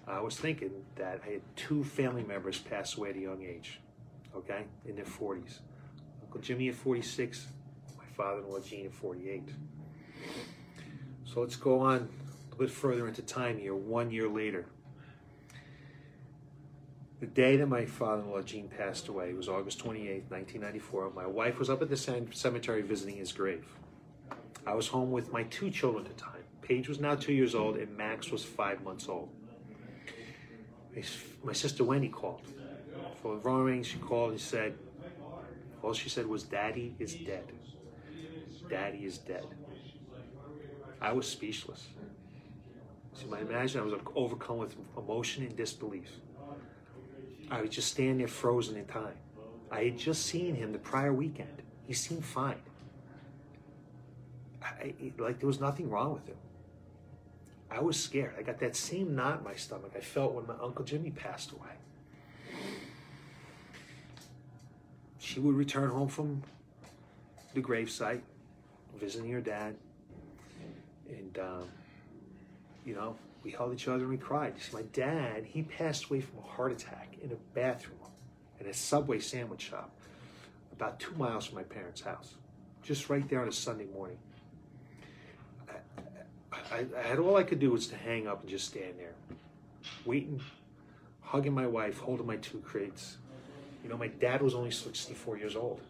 I 0.07 0.21
was 0.21 0.37
thinking 0.37 0.71
that 0.97 1.21
I 1.27 1.33
had 1.33 1.41
two 1.57 1.85
family 1.85 2.23
members 2.23 2.59
pass 2.59 2.97
away 2.97 3.11
at 3.11 3.17
a 3.17 3.21
young 3.21 3.43
age, 3.43 3.81
okay, 4.35 4.65
in 4.87 4.97
their 4.97 5.05
40s. 5.05 5.59
Uncle 6.23 6.41
Jimmy 6.41 6.69
at 6.69 6.75
46, 6.75 7.49
my 7.97 8.05
father-in-law 8.17 8.61
Gene 8.61 8.87
at 8.87 8.95
48. 8.95 9.51
So 11.25 11.41
let's 11.41 11.57
go 11.57 11.81
on 11.81 11.97
a 11.97 12.51
little 12.51 12.59
bit 12.59 12.71
further 12.71 13.07
into 13.07 13.23
time 13.23 13.59
here, 13.59 13.75
one 13.75 14.11
year 14.11 14.29
later. 14.29 14.67
The 17.21 17.27
day 17.27 17.57
that 17.57 17.67
my 17.67 17.85
father-in-law 17.85 18.43
Gene 18.43 18.69
passed 18.69 19.09
away 19.09 19.35
was 19.35 19.49
August 19.49 19.81
28, 19.81 20.25
1994. 20.29 21.11
My 21.15 21.27
wife 21.27 21.59
was 21.59 21.69
up 21.69 21.83
at 21.83 21.91
the 21.91 21.97
cemetery 21.97 22.83
visiting 22.83 23.17
his 23.17 23.33
grave. 23.33 23.67
I 24.67 24.75
was 24.75 24.87
home 24.87 25.11
with 25.11 25.33
my 25.33 25.43
two 25.45 25.71
children 25.71 26.07
at 26.07 26.17
the 26.17 26.23
time. 26.23 26.38
Paige 26.69 26.87
was 26.87 27.01
now 27.01 27.15
two 27.15 27.33
years 27.33 27.55
old 27.55 27.79
and 27.79 27.97
Max 27.97 28.31
was 28.31 28.45
five 28.45 28.83
months 28.83 29.09
old. 29.09 29.31
My 31.43 31.53
sister 31.55 31.83
Wendy 31.83 32.09
called. 32.09 32.43
For 33.23 33.37
the 33.37 33.41
phone 33.41 33.65
ring, 33.65 33.83
she 33.83 33.97
called 33.99 34.33
and 34.33 34.41
said, 34.41 34.75
All 35.83 35.95
she 35.95 36.11
said 36.11 36.27
was, 36.27 36.43
Daddy 36.43 36.95
is 36.99 37.15
dead. 37.15 37.51
Daddy 38.69 38.99
is 38.99 39.17
dead. 39.17 39.47
I 41.01 41.13
was 41.13 41.27
speechless. 41.27 41.89
So 43.15 43.25
you 43.25 43.31
might 43.31 43.43
imagine 43.43 43.81
I 43.81 43.85
was 43.85 43.95
overcome 44.15 44.59
with 44.59 44.77
emotion 44.97 45.45
and 45.45 45.57
disbelief. 45.57 46.11
I 47.51 47.63
was 47.63 47.71
just 47.71 47.89
standing 47.93 48.19
there 48.19 48.29
frozen 48.29 48.77
in 48.77 48.85
time. 48.85 49.15
I 49.71 49.85
had 49.85 49.99
just 49.99 50.27
seen 50.27 50.55
him 50.55 50.73
the 50.73 50.79
prior 50.79 51.15
weekend. 51.15 51.63
He 51.87 51.95
seemed 51.95 52.25
fine. 52.25 52.61
I, 54.63 54.93
like 55.19 55.39
there 55.41 55.47
was 55.47 55.61
nothing 55.61 55.89
wrong 55.89 56.13
with 56.13 56.27
him. 56.27 56.37
I 57.71 57.81
was 57.81 58.01
scared. 58.01 58.35
I 58.39 58.43
got 58.43 58.59
that 58.61 58.77
same 58.77 59.15
knot 59.15 59.39
in 59.39 59.45
my 59.45 59.55
stomach 59.55 59.93
I 59.97 60.01
felt 60.01 60.33
when 60.35 60.47
my 60.47 60.55
Uncle 60.63 60.85
Jimmy 60.85 61.11
passed 61.11 61.53
away. 61.53 61.71
She 65.19 65.41
would 65.41 65.55
return 65.55 65.91
home 65.91 66.09
from 66.09 66.43
the 67.55 67.61
gravesite, 67.61 68.23
visiting 68.99 69.31
her 69.33 69.41
dad, 69.41 69.77
and 71.09 71.39
um, 71.39 71.69
you 72.87 72.95
know, 72.95 73.17
we 73.45 73.51
held 73.51 73.75
each 73.75 73.89
other 73.89 74.01
and 74.01 74.09
we 74.09 74.17
cried. 74.17 74.55
You 74.57 74.63
see, 74.63 74.77
my 74.77 74.83
dad, 74.93 75.45
he 75.45 75.63
passed 75.63 76.07
away 76.07 76.21
from 76.21 76.39
a 76.39 76.43
heart 76.43 76.73
attack 76.73 77.17
in 77.23 77.31
a 77.33 77.37
bathroom 77.55 77.99
at 78.61 78.67
a 78.67 78.73
Subway 78.73 79.19
sandwich 79.21 79.61
shop 79.63 79.91
about 80.73 80.99
two 80.99 81.15
miles 81.17 81.47
from 81.47 81.57
my 81.57 81.63
parents' 81.65 82.01
house, 82.01 82.35
just 82.83 83.11
right 83.11 83.29
there 83.29 83.43
on 83.43 83.49
a 83.49 83.53
Sunday 83.53 83.87
morning. 83.87 84.19
I, 86.53 86.87
I, 86.97 87.03
had 87.03 87.19
all 87.19 87.37
I 87.37 87.43
could 87.43 87.59
do 87.59 87.71
was 87.71 87.87
to 87.89 87.97
hang 87.97 88.27
up 88.27 88.41
and 88.41 88.49
just 88.49 88.67
stand 88.67 88.95
there, 88.99 89.15
waiting, 90.05 90.41
hugging 91.21 91.53
my 91.53 91.67
wife, 91.67 91.99
holding 91.99 92.27
my 92.27 92.37
two 92.37 92.59
crates. 92.61 93.19
You 93.83 93.91
know, 93.91 93.97
my 93.97 94.09
dad 94.09 94.43
was 94.43 94.55
only 94.55 94.71
64 94.71 95.39
years 95.39 95.57
old. 95.57 95.81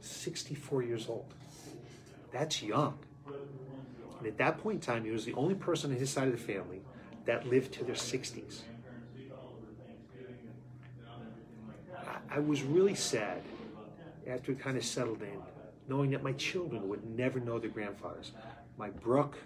64 0.00 0.82
years 0.82 1.08
old. 1.08 1.32
That's 2.32 2.62
young. 2.62 2.98
And 4.18 4.26
at 4.26 4.36
that 4.38 4.58
point 4.58 4.76
in 4.76 4.80
time, 4.80 5.04
he 5.04 5.10
was 5.10 5.24
the 5.24 5.34
only 5.34 5.54
person 5.54 5.90
on 5.92 5.96
his 5.96 6.10
side 6.10 6.28
of 6.28 6.32
the 6.32 6.52
family 6.52 6.82
that 7.24 7.46
lived 7.46 7.72
to 7.74 7.84
their 7.84 7.94
60s. 7.94 8.60
I, 12.06 12.36
I 12.36 12.38
was 12.38 12.62
really 12.62 12.94
sad 12.94 13.42
after 14.26 14.52
it 14.52 14.60
kind 14.60 14.76
of 14.76 14.84
settled 14.84 15.22
in, 15.22 15.40
knowing 15.88 16.10
that 16.10 16.22
my 16.22 16.32
children 16.32 16.88
would 16.88 17.04
never 17.16 17.40
know 17.40 17.58
their 17.58 17.70
grandfathers. 17.70 18.32
My 18.76 18.90
Brooke, 18.90 19.38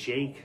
Jake, 0.00 0.44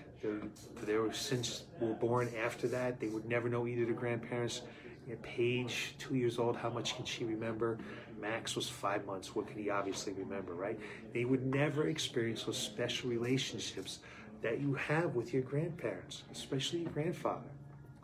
they 0.83 0.97
were 0.97 1.13
since 1.13 1.63
were 1.79 1.93
born 1.93 2.29
after 2.43 2.67
that. 2.67 2.99
They 2.99 3.07
would 3.07 3.25
never 3.25 3.47
know 3.47 3.65
either 3.67 3.85
the 3.85 3.93
grandparents. 3.93 4.61
Know, 5.07 5.15
Paige, 5.21 5.95
two 5.97 6.15
years 6.15 6.39
old, 6.39 6.57
how 6.57 6.69
much 6.69 6.97
can 6.97 7.05
she 7.05 7.23
remember? 7.23 7.77
Max 8.19 8.55
was 8.55 8.67
five 8.67 9.05
months. 9.05 9.33
What 9.33 9.47
can 9.47 9.57
he 9.57 9.69
obviously 9.69 10.11
remember, 10.13 10.55
right? 10.55 10.77
They 11.13 11.23
would 11.23 11.45
never 11.45 11.87
experience 11.87 12.43
those 12.43 12.57
special 12.57 13.09
relationships 13.09 13.99
that 14.41 14.59
you 14.59 14.73
have 14.73 15.15
with 15.15 15.31
your 15.33 15.43
grandparents, 15.43 16.23
especially 16.33 16.79
your 16.79 16.91
grandfather. 16.91 17.49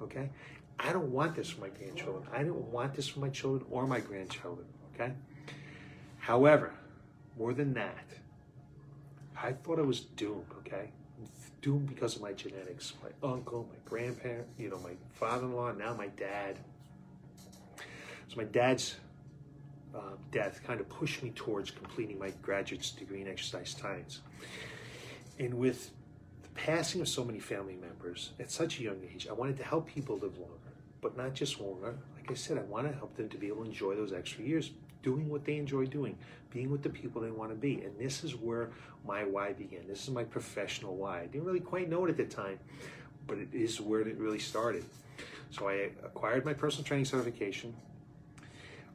Okay? 0.02 0.30
I 0.80 0.94
don't 0.94 1.12
want 1.12 1.36
this 1.36 1.50
for 1.50 1.62
my 1.62 1.70
grandchildren. 1.70 2.24
I 2.32 2.44
don't 2.44 2.72
want 2.72 2.94
this 2.94 3.10
for 3.10 3.20
my 3.20 3.30
children 3.30 3.66
or 3.70 3.86
my 3.88 4.00
grandchildren. 4.00 4.68
Okay? 4.96 5.12
However, 6.20 6.74
more 7.38 7.54
than 7.54 7.74
that, 7.74 8.06
I 9.36 9.52
thought 9.52 9.80
I 9.80 9.84
was 9.84 10.00
doomed, 10.02 10.46
okay? 10.60 10.92
Doomed 11.62 11.88
because 11.88 12.16
of 12.16 12.22
my 12.22 12.34
genetics. 12.34 12.94
My 13.04 13.30
uncle, 13.30 13.68
my 13.70 13.78
grandparent, 13.86 14.48
you 14.58 14.70
know, 14.70 14.80
my 14.80 14.94
father-in-law, 15.14 15.74
now 15.74 15.94
my 15.94 16.08
dad. 16.08 16.58
So 18.28 18.38
my 18.38 18.46
dad's 18.46 18.96
uh, 19.94 20.16
death 20.32 20.62
kind 20.66 20.80
of 20.80 20.90
pushed 20.90 21.22
me 21.22 21.32
towards 21.32 21.72
completing 21.72 22.18
my 22.18 22.32
graduate's 22.42 22.92
degree 22.92 23.22
in 23.22 23.28
exercise 23.28 23.76
science. 23.80 24.22
And 25.40 25.54
with 25.56 25.92
the 26.42 26.50
passing 26.50 27.02
of 27.02 27.08
so 27.08 27.24
many 27.24 27.40
family 27.40 27.76
members 27.76 28.32
at 28.40 28.52
such 28.52 28.80
a 28.80 28.84
young 28.84 29.02
age, 29.14 29.28
I 29.30 29.34
wanted 29.34 29.58
to 29.58 29.64
help 29.64 29.88
people 29.88 30.16
live 30.16 30.38
longer, 30.38 30.56
but 31.02 31.18
not 31.18 31.34
just 31.34 31.60
longer. 31.60 31.98
Like 32.16 32.32
I 32.32 32.36
said, 32.36 32.58
I 32.58 32.62
want 32.62 32.88
to 32.88 32.94
help 32.94 33.16
them 33.16 33.30
to 33.30 33.38
be 33.38 33.48
able 33.48 33.64
to 33.64 33.70
enjoy 33.70 33.96
those 33.96 34.14
extra 34.14 34.44
years, 34.44 34.72
doing 35.04 35.30
what 35.30 35.46
they 35.46 35.58
enjoy 35.58 35.86
doing, 35.86 36.18
being 36.52 36.70
with 36.70 36.84
the 36.84 36.90
people 36.90 37.22
they 37.22 37.32
want 37.32 37.52
to 37.52 37.56
be. 37.56 37.82
And 37.82 37.98
this 37.98 38.24
is 38.24 38.36
where 38.36 38.72
my 39.06 39.24
why 39.24 39.54
began. 39.54 39.88
This 39.88 40.04
is 40.04 40.10
my 40.10 40.24
professional 40.24 40.96
why. 40.96 41.22
I 41.22 41.26
didn't 41.28 41.46
really 41.46 41.60
quite 41.60 41.90
know 41.90 42.06
it 42.06 42.10
at 42.10 42.18
the 42.18 42.26
time, 42.26 42.60
but 43.28 43.38
it 43.38 43.50
is 43.54 43.80
where 43.82 44.02
it 44.02 44.18
really 44.18 44.40
started. 44.40 44.86
So 45.52 45.68
I 45.68 45.90
acquired 46.04 46.46
my 46.46 46.54
personal 46.54 46.86
training 46.86 47.06
certification. 47.06 47.74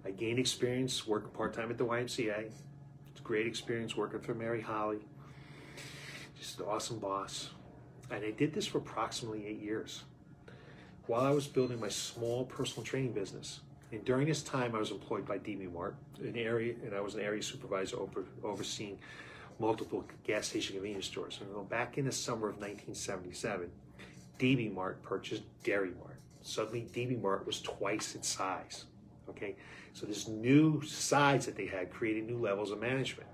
I 0.04 0.10
gained 0.10 0.38
experience 0.38 1.06
working 1.06 1.30
part 1.30 1.52
time 1.52 1.70
at 1.70 1.78
the 1.78 1.84
YMCA. 1.84 2.50
It's 3.10 3.20
a 3.20 3.22
great 3.22 3.46
experience 3.46 3.96
working 3.96 4.20
for 4.20 4.34
Mary 4.34 4.60
Holly. 4.60 5.00
Just 6.38 6.60
an 6.60 6.66
awesome 6.66 6.98
boss. 6.98 7.50
And 8.10 8.25
I 8.25 8.30
did 8.30 8.54
this 8.54 8.66
for 8.66 8.78
approximately 8.78 9.46
eight 9.46 9.60
years 9.60 10.04
while 11.06 11.25
I 11.25 11.30
was 11.30 11.46
building 11.46 11.80
my 11.80 11.88
small 11.88 12.44
personal 12.44 12.84
training 12.84 13.12
business. 13.12 13.60
And 13.92 14.04
during 14.04 14.26
this 14.26 14.42
time, 14.42 14.74
I 14.74 14.78
was 14.78 14.90
employed 14.90 15.26
by 15.26 15.38
DB 15.38 15.72
Mart, 15.72 15.94
an 16.18 16.36
area, 16.36 16.74
and 16.84 16.94
I 16.94 17.00
was 17.00 17.14
an 17.14 17.20
area 17.20 17.42
supervisor 17.42 17.98
over, 17.98 18.24
overseeing 18.42 18.98
multiple 19.58 20.04
gas 20.24 20.48
station 20.48 20.74
convenience 20.74 21.06
stores. 21.06 21.40
And 21.40 21.68
back 21.68 21.96
in 21.96 22.04
the 22.04 22.12
summer 22.12 22.48
of 22.48 22.56
1977, 22.56 23.70
DB 24.38 24.74
Mart 24.74 25.02
purchased 25.02 25.42
Dairy 25.62 25.92
Mart. 26.00 26.18
Suddenly, 26.42 26.88
DB 26.92 27.20
Mart 27.20 27.46
was 27.46 27.60
twice 27.60 28.14
its 28.14 28.28
size. 28.28 28.84
Okay, 29.28 29.56
so 29.92 30.06
this 30.06 30.28
new 30.28 30.82
size 30.82 31.46
that 31.46 31.56
they 31.56 31.66
had 31.66 31.90
created 31.90 32.26
new 32.26 32.38
levels 32.38 32.70
of 32.70 32.80
management, 32.80 33.28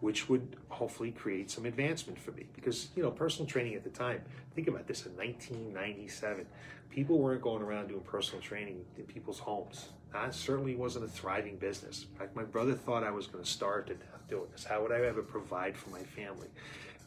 which 0.00 0.28
would 0.28 0.56
hopefully 0.68 1.10
create 1.10 1.50
some 1.50 1.64
advancement 1.66 2.18
for 2.18 2.32
me. 2.32 2.46
Because 2.54 2.88
you 2.96 3.02
know, 3.02 3.10
personal 3.10 3.48
training 3.48 3.74
at 3.74 3.84
the 3.84 3.90
time. 3.90 4.22
Think 4.54 4.68
about 4.68 4.86
this: 4.86 5.06
in 5.06 5.16
1997, 5.16 6.46
people 6.90 7.18
weren't 7.18 7.42
going 7.42 7.62
around 7.62 7.88
doing 7.88 8.00
personal 8.02 8.40
training 8.40 8.84
in 8.96 9.04
people's 9.04 9.38
homes. 9.38 9.88
That 10.12 10.34
certainly 10.34 10.76
wasn't 10.76 11.04
a 11.04 11.08
thriving 11.08 11.56
business. 11.56 12.06
In 12.10 12.18
fact, 12.18 12.36
my 12.36 12.44
brother 12.44 12.74
thought 12.74 13.04
I 13.04 13.10
was 13.10 13.26
going 13.26 13.44
to 13.44 13.50
starve 13.50 13.86
to 13.86 13.94
death 13.94 14.28
doing 14.28 14.48
this. 14.52 14.64
How 14.64 14.82
would 14.82 14.92
I 14.92 15.00
ever 15.00 15.22
provide 15.22 15.76
for 15.76 15.90
my 15.90 16.02
family 16.02 16.48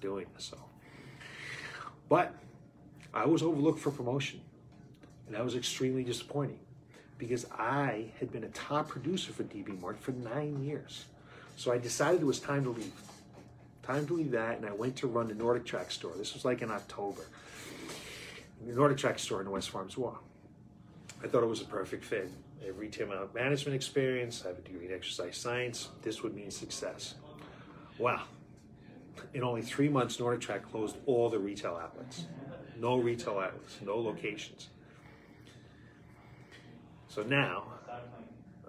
doing 0.02 0.26
this? 0.36 0.46
So, 0.46 0.58
but 2.08 2.36
I 3.14 3.26
was 3.26 3.42
overlooked 3.42 3.80
for 3.80 3.92
promotion, 3.92 4.42
and 5.26 5.36
that 5.36 5.44
was 5.44 5.56
extremely 5.56 6.04
disappointing 6.04 6.60
because 7.18 7.46
I 7.52 8.06
had 8.20 8.32
been 8.32 8.46
a 8.46 8.50
top 8.50 8.88
producer 8.88 9.34
for 9.34 9.44
DB 9.44 9.80
Mart 9.80 10.00
for 10.00 10.12
nine 10.12 10.64
years. 10.64 11.06
So 11.60 11.74
I 11.74 11.78
decided 11.78 12.22
it 12.22 12.26
was 12.26 12.40
time 12.40 12.64
to 12.64 12.70
leave. 12.70 12.94
Time 13.84 14.08
to 14.08 14.14
leave 14.14 14.32
that, 14.32 14.56
and 14.56 14.66
I 14.66 14.72
went 14.72 14.96
to 14.96 15.08
run 15.08 15.28
the 15.28 15.34
NordicTrack 15.34 15.92
store. 15.92 16.14
This 16.16 16.34
was 16.34 16.46
like 16.46 16.62
in 16.62 16.72
October. 16.72 17.24
The 18.66 18.72
NordicTrack 18.72 19.20
store 19.20 19.42
in 19.42 19.48
Westfarms 19.48 19.98
Mall. 19.98 20.20
I 21.22 21.28
thought 21.28 21.44
it 21.44 21.48
was 21.48 21.60
a 21.60 21.66
perfect 21.66 22.06
fit. 22.06 22.32
I 22.64 22.68
have 22.68 22.80
retail 22.80 23.10
management 23.36 23.76
experience, 23.76 24.44
I 24.46 24.48
have 24.48 24.60
a 24.60 24.62
degree 24.62 24.86
in 24.86 24.94
exercise 24.94 25.36
science. 25.36 25.90
This 26.02 26.24
would 26.24 26.34
mean 26.34 26.50
success. 26.50 27.16
Wow. 27.98 28.24
In 29.34 29.44
only 29.44 29.62
three 29.62 29.90
months, 29.90 30.16
NordicTrack 30.16 30.62
closed 30.62 30.96
all 31.08 31.30
the 31.30 31.40
retail 31.40 31.76
outlets. 31.76 32.24
No 32.80 32.96
retail 32.96 33.38
outlets, 33.38 33.76
no 33.86 33.98
locations. 33.98 34.70
So 37.10 37.22
now, 37.22 37.66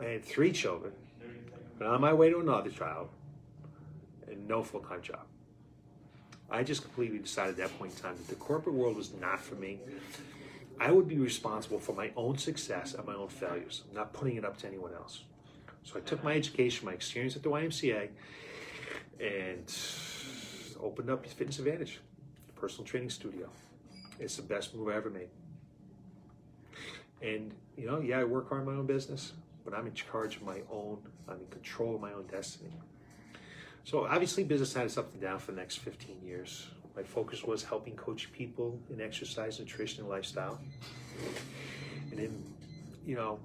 I 0.00 0.06
had 0.06 0.24
three 0.24 0.50
children, 0.50 0.92
and 1.80 1.88
on 1.88 2.00
my 2.00 2.12
way 2.12 2.30
to 2.30 2.38
another 2.38 2.70
child, 2.70 3.08
and 4.28 4.46
no 4.46 4.62
full 4.62 4.80
time 4.80 5.02
job. 5.02 5.26
I 6.50 6.62
just 6.62 6.82
completely 6.82 7.18
decided 7.18 7.52
at 7.52 7.68
that 7.68 7.78
point 7.78 7.92
in 7.92 7.98
time 7.98 8.16
that 8.16 8.28
the 8.28 8.34
corporate 8.34 8.74
world 8.74 8.96
was 8.96 9.12
not 9.20 9.40
for 9.40 9.54
me. 9.54 9.80
I 10.78 10.90
would 10.90 11.08
be 11.08 11.18
responsible 11.18 11.78
for 11.78 11.94
my 11.94 12.10
own 12.16 12.38
success 12.38 12.94
and 12.94 13.06
my 13.06 13.14
own 13.14 13.28
failures. 13.28 13.82
I'm 13.88 13.94
not 13.94 14.12
putting 14.12 14.36
it 14.36 14.44
up 14.44 14.56
to 14.58 14.66
anyone 14.66 14.92
else. 14.94 15.24
So 15.84 15.96
I 15.96 16.00
took 16.00 16.22
my 16.24 16.34
education, 16.34 16.86
my 16.86 16.92
experience 16.92 17.36
at 17.36 17.42
the 17.42 17.50
YMCA, 17.50 18.08
and 19.20 19.74
opened 20.82 21.10
up 21.10 21.26
Fitness 21.26 21.58
Advantage, 21.58 22.00
a 22.48 22.60
personal 22.60 22.84
training 22.84 23.10
studio. 23.10 23.48
It's 24.18 24.36
the 24.36 24.42
best 24.42 24.74
move 24.74 24.88
I 24.88 24.96
ever 24.96 25.10
made. 25.10 25.28
And, 27.22 27.54
you 27.76 27.86
know, 27.86 28.00
yeah, 28.00 28.20
I 28.20 28.24
work 28.24 28.48
hard 28.48 28.62
in 28.62 28.66
my 28.66 28.78
own 28.78 28.86
business, 28.86 29.32
but 29.64 29.74
I'm 29.74 29.86
in 29.86 29.94
charge 29.94 30.36
of 30.36 30.42
my 30.42 30.60
own, 30.70 30.98
I'm 31.28 31.40
in 31.40 31.46
control 31.46 31.94
of 31.96 32.00
my 32.00 32.12
own 32.12 32.26
destiny. 32.26 32.72
So 33.84 34.06
obviously 34.06 34.44
business 34.44 34.74
had 34.74 34.84
its 34.84 34.98
up 34.98 35.12
and 35.12 35.20
down 35.20 35.38
for 35.38 35.52
the 35.52 35.58
next 35.58 35.76
15 35.76 36.20
years. 36.22 36.68
My 36.96 37.02
focus 37.02 37.44
was 37.44 37.62
helping 37.62 37.96
coach 37.96 38.32
people 38.32 38.78
in 38.90 39.00
exercise, 39.00 39.58
nutrition, 39.58 40.00
and 40.00 40.10
lifestyle. 40.10 40.60
And 42.10 42.18
then, 42.18 42.44
you 43.06 43.14
know, 43.14 43.38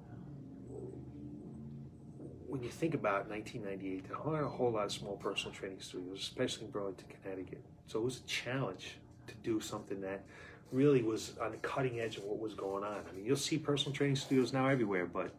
when 2.48 2.64
you 2.64 2.70
think 2.70 2.94
about 2.94 3.30
1998, 3.30 4.08
there 4.08 4.18
weren't 4.26 4.46
a 4.46 4.50
whole 4.50 4.72
lot 4.72 4.86
of 4.86 4.92
small 4.92 5.18
personal 5.18 5.54
training 5.54 5.80
studios, 5.80 6.20
especially 6.20 6.66
in 6.66 6.72
Burlington, 6.72 7.06
Connecticut. 7.22 7.64
So 7.88 8.00
it 8.00 8.06
was 8.06 8.20
a 8.20 8.28
challenge 8.28 8.98
to 9.28 9.34
do 9.44 9.60
something 9.60 10.02
that 10.02 10.24
really 10.72 11.04
was 11.04 11.34
on 11.42 11.52
the 11.52 11.58
cutting 11.58 12.00
edge 12.00 12.18
of 12.18 12.24
what 12.24 12.40
was 12.40 12.54
going 12.54 12.84
on. 12.84 13.04
I 13.10 13.16
mean, 13.16 13.26
you'll 13.26 13.36
see 13.38 13.58
personal 13.58 13.96
training 13.96 14.16
studios 14.16 14.54
now 14.54 14.68
everywhere, 14.68 15.06
but 15.06 15.34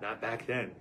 not 0.00 0.20
back 0.20 0.46
then. 0.46 0.72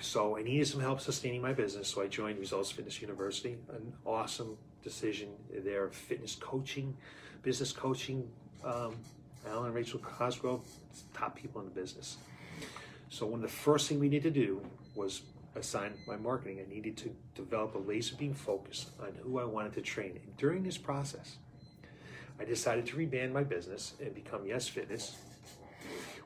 So 0.00 0.36
I 0.36 0.42
needed 0.42 0.66
some 0.68 0.80
help 0.80 1.00
sustaining 1.00 1.40
my 1.40 1.52
business, 1.52 1.88
so 1.88 2.02
I 2.02 2.06
joined 2.06 2.38
Results 2.38 2.70
Fitness 2.70 3.00
University, 3.00 3.56
an 3.70 3.92
awesome 4.04 4.56
decision. 4.82 5.30
They're 5.50 5.88
fitness 5.88 6.36
coaching, 6.36 6.96
business 7.42 7.72
coaching. 7.72 8.28
Um, 8.64 8.96
Alwyn 9.48 9.66
and 9.66 9.74
Rachel 9.74 10.00
Cosgrove, 10.00 10.66
top 11.14 11.36
people 11.36 11.60
in 11.60 11.68
the 11.68 11.72
business. 11.72 12.16
So 13.08 13.26
one 13.26 13.36
of 13.36 13.42
the 13.42 13.56
first 13.56 13.88
thing 13.88 14.00
we 14.00 14.08
needed 14.08 14.34
to 14.34 14.40
do 14.40 14.60
was 14.94 15.22
assign 15.54 15.94
my 16.06 16.16
marketing. 16.16 16.60
I 16.60 16.68
needed 16.68 16.96
to 16.98 17.14
develop 17.34 17.74
a 17.74 17.78
laser 17.78 18.16
beam 18.16 18.34
focus 18.34 18.90
on 19.00 19.12
who 19.22 19.38
I 19.38 19.44
wanted 19.44 19.74
to 19.74 19.80
train. 19.82 20.18
And 20.22 20.36
during 20.36 20.62
this 20.62 20.76
process, 20.76 21.36
I 22.40 22.44
decided 22.44 22.86
to 22.86 22.96
rebrand 22.96 23.32
my 23.32 23.44
business 23.44 23.94
and 24.00 24.14
become 24.14 24.44
Yes 24.46 24.68
Fitness, 24.68 25.16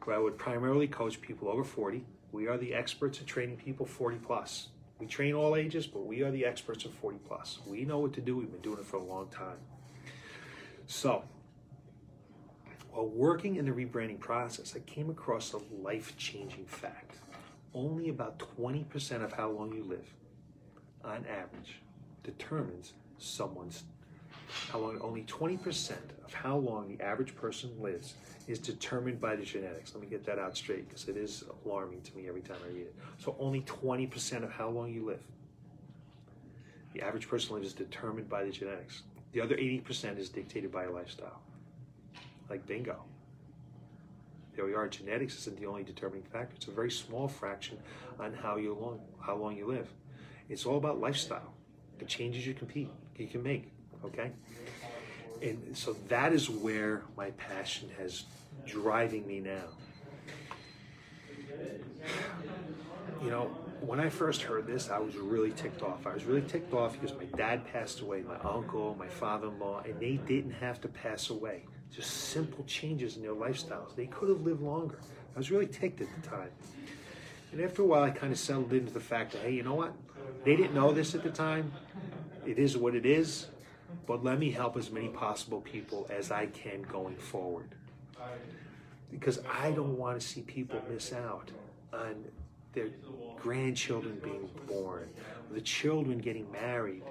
where 0.05 0.17
I 0.17 0.19
would 0.19 0.39
primarily 0.39 0.87
coach 0.87 1.21
people 1.21 1.49
over 1.49 1.65
40. 1.65 2.05
We 2.33 2.47
are 2.47 2.57
the 2.57 2.75
experts 2.75 3.21
at 3.21 3.27
training 3.27 3.57
people 3.57 3.87
40 3.87 4.19
plus. 4.19 4.69
We 4.99 5.07
train 5.07 5.35
all 5.35 5.57
ages, 5.57 5.87
but 5.87 6.07
we 6.07 6.23
are 6.23 6.31
the 6.31 6.45
experts 6.45 6.85
of 6.85 6.93
40 6.95 7.19
plus. 7.27 7.59
We 7.67 7.85
know 7.85 7.99
what 7.99 8.13
to 8.15 8.21
do. 8.21 8.37
We've 8.37 8.51
been 8.51 8.61
doing 8.61 8.79
it 8.79 8.87
for 8.87 8.97
a 8.97 9.03
long 9.03 9.29
time. 9.29 9.57
So, 10.87 11.25
while 12.91 13.07
working 13.07 13.57
in 13.57 13.65
the 13.65 13.71
rebranding 13.71 14.21
process, 14.21 14.75
I 14.77 14.81
came 14.81 15.09
across 15.09 15.53
a 15.53 15.61
life 15.81 16.17
changing 16.17 16.67
fact. 16.67 17.17
Only 17.73 18.09
about 18.09 18.43
20% 18.59 19.23
of 19.23 19.33
how 19.33 19.51
long 19.51 19.73
you 19.73 19.85
live, 19.85 20.13
on 21.05 21.25
average, 21.27 21.81
determines 22.25 22.93
someone's 23.17 23.85
how 24.71 24.79
long 24.79 24.99
only 25.01 25.23
20% 25.23 25.93
of 26.25 26.33
how 26.33 26.57
long 26.57 26.89
the 26.89 27.03
average 27.03 27.35
person 27.37 27.71
lives 27.81 28.15
is 28.47 28.59
determined 28.59 29.21
by 29.21 29.37
the 29.37 29.45
genetics. 29.45 29.95
Let 29.95 30.03
me 30.03 30.09
get 30.09 30.25
that 30.27 30.39
out 30.39 30.57
straight 30.57 30.89
because 30.89 31.09
it 31.09 31.17
is 31.17 31.45
alarming 31.65 32.03
to 32.03 32.17
me 32.17 32.29
every 32.29 32.41
time 32.41 32.59
I 32.65 32.73
read 32.73 32.87
it. 32.87 32.95
So 33.19 33.37
only 33.39 33.63
20% 33.63 34.43
of 34.43 34.51
how 34.51 34.69
long 34.69 34.93
you 34.93 35.05
live. 35.05 35.23
The 36.95 37.03
average 37.03 37.29
person 37.29 37.55
lives 37.55 37.69
is 37.69 37.73
determined 37.73 38.29
by 38.29 38.45
the 38.45 38.51
genetics. 38.51 39.03
The 39.33 39.41
other 39.41 39.57
80% 39.57 40.19
is 40.19 40.29
dictated 40.29 40.73
by 40.73 40.85
a 40.85 40.91
lifestyle. 40.91 41.41
Like 42.49 42.67
bingo. 42.67 43.05
There 44.57 44.65
we 44.65 44.75
are. 44.75 44.89
Genetics 44.89 45.39
isn't 45.39 45.59
the 45.61 45.67
only 45.67 45.85
determining 45.85 46.25
factor. 46.25 46.57
It's 46.57 46.67
a 46.67 46.73
very 46.73 46.91
small 46.91 47.29
fraction 47.29 47.79
on 48.19 48.35
how 48.35 48.57
you 48.57 48.75
long 48.75 49.01
how 49.21 49.37
long 49.37 49.57
you 49.57 49.67
live. 49.67 49.89
It's 50.49 50.67
all 50.67 50.77
about 50.77 51.01
lifestyle, 51.01 51.55
the 52.01 52.05
changes 52.05 52.45
you 52.45 52.55
compete 52.55 52.91
you 53.21 53.29
can 53.29 53.43
make 53.43 53.71
okay? 54.05 54.31
And 55.43 55.77
so 55.77 55.95
that 56.09 56.33
is 56.33 56.51
where 56.51 57.03
my 57.17 57.31
passion 57.33 57.91
has 57.99 58.25
driving 58.67 59.27
me 59.27 59.41
now. 59.41 59.65
You 63.23 63.31
know, 63.31 63.45
when 63.81 64.01
I 64.01 64.09
first 64.09 64.43
heard 64.43 64.67
this, 64.67 64.91
I 64.91 64.99
was 64.99 65.17
really 65.17 65.53
ticked 65.53 65.83
off. 65.83 66.07
I 66.07 66.13
was 66.13 66.25
really 66.25 66.43
ticked 66.43 66.73
off 66.73 66.99
because 66.99 67.17
my 67.17 67.25
dad 67.37 67.67
passed 67.73 68.01
away, 68.01 68.23
my 68.23 68.39
uncle, 68.49 68.95
my 68.99 69.09
father 69.09 69.49
in 69.49 69.59
law, 69.59 69.83
and 69.85 69.99
they 69.99 70.17
didn't 70.17 70.53
have 70.53 70.81
to 70.83 70.89
pass 70.89 71.31
away. 71.31 71.65
Just 71.91 72.11
simple 72.11 72.65
changes 72.65 73.17
in 73.17 73.23
their 73.23 73.35
lifestyles. 73.35 73.95
They 73.97 74.07
could 74.07 74.29
have 74.29 74.43
lived 74.43 74.63
longer. 74.63 75.01
I 75.35 75.39
was 75.39 75.51
really 75.51 75.67
ticked 75.67 76.01
at 76.01 76.09
the 76.23 76.29
time. 76.29 76.51
And 77.53 77.61
after 77.61 77.83
a 77.83 77.85
while, 77.85 78.03
I 78.03 78.11
kind 78.11 78.33
of 78.33 78.39
settled 78.39 78.73
into 78.73 78.93
the 78.93 79.01
fact 79.01 79.33
that, 79.33 79.43
hey, 79.43 79.53
you 79.53 79.63
know 79.63 79.75
what? 79.75 79.93
They 80.45 80.55
didn't 80.55 80.75
know 80.75 80.93
this 80.93 81.15
at 81.15 81.23
the 81.23 81.31
time. 81.31 81.73
It 82.47 82.59
is 82.59 82.77
what 82.77 82.95
it 82.95 83.05
is 83.05 83.49
but 84.07 84.25
let 84.25 84.39
me 84.39 84.51
help 84.51 84.77
as 84.77 84.91
many 84.91 85.09
possible 85.09 85.61
people 85.61 86.07
as 86.11 86.31
I 86.31 86.47
can 86.47 86.83
going 86.83 87.17
forward. 87.17 87.75
Because 89.11 89.41
I 89.51 89.71
don't 89.73 89.99
want 89.99 90.21
to 90.21 90.27
see 90.27 90.43
people 90.43 90.81
miss 90.91 91.13
out 91.13 91.51
on 91.93 92.25
their 92.73 92.89
grandchildren 93.37 94.21
being 94.23 94.49
born, 94.67 95.09
the 95.51 95.61
children 95.61 96.19
getting 96.19 96.51
married, 96.53 97.03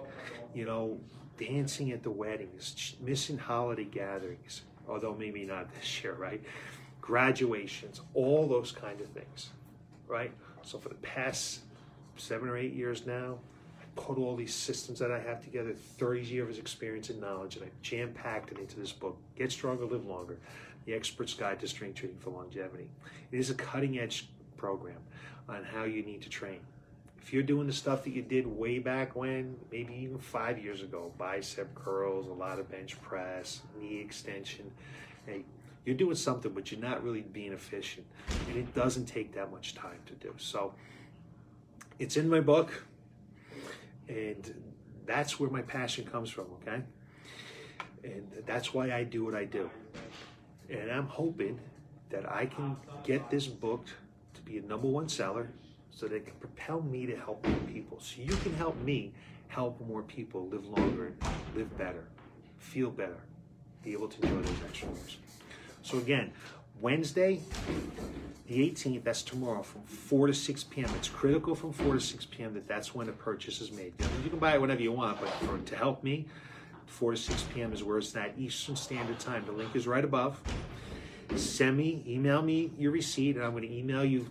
you 0.54 0.66
know, 0.66 0.98
dancing 1.38 1.92
at 1.92 2.04
the 2.04 2.12
weddings, 2.12 2.96
missing 3.02 3.38
holiday 3.38 3.86
gatherings, 3.86 4.62
although 4.88 5.16
maybe 5.16 5.46
not 5.46 5.74
this 5.76 6.04
year, 6.04 6.14
right? 6.14 6.42
Graduations, 7.02 8.02
all 8.14 8.48
those 8.48 8.72
kind 8.72 9.00
of 9.02 9.08
things, 9.08 9.50
right? 10.08 10.32
So 10.62 10.78
for 10.78 10.90
the 10.90 10.96
past 10.96 11.62
seven 12.18 12.50
or 12.50 12.58
eight 12.58 12.74
years 12.74 13.06
now, 13.06 13.40
put 13.96 14.18
all 14.18 14.36
these 14.36 14.54
systems 14.54 15.00
that 15.00 15.12
I 15.12 15.20
have 15.20 15.44
together, 15.44 15.74
30 15.74 16.22
years 16.22 16.58
of 16.58 16.64
experience 16.64 17.10
and 17.10 17.20
knowledge, 17.20 17.56
and 17.56 17.66
I 17.66 17.70
jam 17.82 18.14
packed 18.14 18.52
it 18.52 18.58
into 18.58 18.80
this 18.80 18.92
book 18.92 19.18
Get 19.36 19.52
Stronger, 19.52 19.86
Live 19.86 20.06
Longer 20.06 20.38
The 20.86 20.94
Expert's 20.94 21.34
Guide 21.34 21.60
to 21.60 21.68
Strength 21.68 21.96
Training 21.96 22.18
for 22.20 22.32
Longevity. 22.32 22.90
It 23.32 23.40
is 23.40 23.50
a 23.50 23.56
cutting 23.56 24.00
edge 24.00 24.30
program 24.58 24.98
on 25.48 25.64
how 25.64 25.84
you 25.84 26.04
need 26.04 26.22
to 26.22 26.30
train. 26.30 26.60
If 27.22 27.34
you're 27.34 27.44
doing 27.44 27.68
the 27.68 27.74
stuff 27.74 28.04
that 28.06 28.12
you 28.12 28.22
did 28.22 28.48
way 28.48 28.80
back 28.80 29.16
when, 29.16 29.56
maybe 29.72 29.94
even 29.94 30.18
five 30.18 30.58
years 30.58 30.82
ago, 30.82 31.12
bicep 31.18 31.76
curls, 31.76 32.28
a 32.28 32.34
lot 32.34 32.60
of 32.60 32.72
bench 32.72 33.00
press, 33.02 33.62
knee 33.80 34.00
extension, 34.00 34.72
hey, 35.26 35.44
you're 35.86 35.96
doing 35.96 36.16
something, 36.16 36.52
but 36.52 36.72
you're 36.72 36.82
not 36.82 37.04
really 37.04 37.22
being 37.22 37.54
efficient. 37.54 38.06
And 38.48 38.58
it 38.58 38.74
doesn't 38.74 39.06
take 39.06 39.34
that 39.34 39.52
much 39.52 39.76
time 39.76 40.00
to 40.08 40.14
do. 40.14 40.34
So 40.38 40.74
it's 42.00 42.18
in 42.18 42.30
my 42.30 42.40
book. 42.40 42.86
And 44.10 44.54
that's 45.06 45.40
where 45.40 45.50
my 45.50 45.62
passion 45.62 46.06
comes 46.06 46.30
from, 46.30 46.48
okay? 46.62 46.84
And 48.04 48.28
that's 48.46 48.74
why 48.74 48.92
I 48.92 49.04
do 49.04 49.24
what 49.24 49.36
I 49.36 49.46
do. 49.46 49.70
And 50.70 50.92
I'm 50.92 51.08
hoping 51.08 51.60
that 52.10 52.30
I 52.30 52.48
can 52.48 52.76
get 53.04 53.30
this 53.30 53.48
book 53.48 53.86
to 54.34 54.42
be 54.42 54.58
a 54.58 54.62
number 54.62 54.88
one 54.88 55.08
seller 55.08 55.50
so 55.92 56.08
that 56.08 56.16
it 56.16 56.26
can 56.26 56.36
propel 56.36 56.82
me 56.82 57.06
to 57.06 57.16
help 57.16 57.46
more 57.48 57.60
people. 57.68 58.00
So 58.00 58.22
you 58.22 58.36
can 58.38 58.54
help 58.56 58.78
me 58.82 59.14
help 59.48 59.80
more 59.88 60.04
people 60.04 60.48
live 60.48 60.66
longer, 60.66 61.14
live 61.56 61.78
better, 61.78 62.08
feel 62.58 62.90
better, 62.90 63.20
be 63.84 63.94
able 63.94 64.08
to 64.08 64.22
enjoy 64.24 64.42
those 64.42 64.64
extra 64.68 64.90
years. 64.90 65.18
So 65.82 65.98
again, 65.98 66.32
Wednesday, 66.82 67.42
the 68.50 68.68
18th, 68.68 69.04
that's 69.04 69.22
tomorrow, 69.22 69.62
from 69.62 69.84
4 69.84 70.28
to 70.28 70.34
6 70.34 70.64
p.m. 70.66 70.90
It's 70.96 71.08
critical 71.08 71.54
from 71.54 71.72
4 71.72 71.94
to 71.94 72.00
6 72.00 72.26
p.m. 72.26 72.56
that 72.56 72.68
that's 72.68 72.96
when 72.96 73.08
a 73.08 73.12
purchase 73.12 73.62
is 73.62 73.72
made. 73.72 73.94
You 74.24 74.32
can 74.32 74.40
buy 74.40 74.56
it 74.56 74.62
whenever 74.62 74.82
you 74.82 74.92
want, 74.92 75.22
but 75.22 75.30
for, 75.30 75.60
to 75.60 75.76
help 75.76 76.04
me, 76.04 76.26
4 76.88 77.12
to 77.12 77.18
6 77.18 77.44
p.m. 77.54 77.74
is 77.74 77.84
where 77.84 78.00
it's 78.00 78.16
at 78.16 78.34
Eastern 78.40 78.76
Standard 78.76 79.20
Time. 79.20 79.46
The 79.46 79.52
link 79.52 79.76
is 79.76 79.86
right 79.86 80.04
above. 80.04 80.42
Send 81.36 81.78
me, 81.78 82.04
email 82.08 82.42
me 82.42 82.72
your 82.76 82.92
receipt, 82.92 83.36
and 83.36 83.46
I'm 83.46 83.52
going 83.52 83.62
to 83.62 83.72
email 83.72 84.04
you 84.04 84.28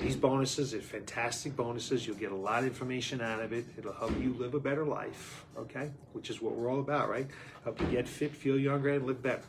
these 0.00 0.16
bonuses. 0.16 0.72
They're 0.72 0.80
fantastic 0.80 1.54
bonuses. 1.54 2.04
You'll 2.04 2.16
get 2.16 2.32
a 2.32 2.36
lot 2.36 2.60
of 2.60 2.64
information 2.64 3.20
out 3.20 3.40
of 3.40 3.52
it. 3.52 3.66
It'll 3.78 3.92
help 3.92 4.20
you 4.20 4.34
live 4.36 4.54
a 4.54 4.60
better 4.60 4.84
life, 4.84 5.44
okay? 5.56 5.92
Which 6.12 6.28
is 6.28 6.42
what 6.42 6.56
we're 6.56 6.68
all 6.68 6.80
about, 6.80 7.08
right? 7.08 7.28
Help 7.62 7.80
you 7.80 7.86
get 7.86 8.08
fit, 8.08 8.34
feel 8.34 8.58
younger, 8.58 8.88
and 8.88 9.06
live 9.06 9.22
better. 9.22 9.44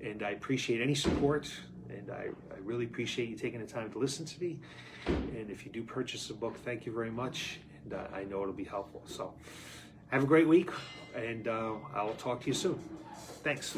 And 0.00 0.22
I 0.22 0.30
appreciate 0.30 0.80
any 0.80 0.94
support 0.94 1.52
and 1.92 2.10
I, 2.10 2.28
I 2.54 2.58
really 2.62 2.84
appreciate 2.84 3.28
you 3.28 3.36
taking 3.36 3.60
the 3.60 3.66
time 3.66 3.90
to 3.92 3.98
listen 3.98 4.24
to 4.26 4.40
me. 4.40 4.58
And 5.06 5.50
if 5.50 5.64
you 5.64 5.72
do 5.72 5.82
purchase 5.82 6.28
the 6.28 6.34
book, 6.34 6.56
thank 6.64 6.86
you 6.86 6.92
very 6.92 7.10
much. 7.10 7.58
And 7.84 7.94
uh, 7.94 8.04
I 8.14 8.24
know 8.24 8.42
it'll 8.42 8.52
be 8.52 8.64
helpful. 8.64 9.02
So 9.06 9.34
have 10.10 10.22
a 10.22 10.26
great 10.26 10.48
week, 10.48 10.70
and 11.14 11.48
uh, 11.48 11.74
I'll 11.94 12.14
talk 12.18 12.42
to 12.42 12.46
you 12.46 12.54
soon. 12.54 12.78
Thanks. 13.42 13.76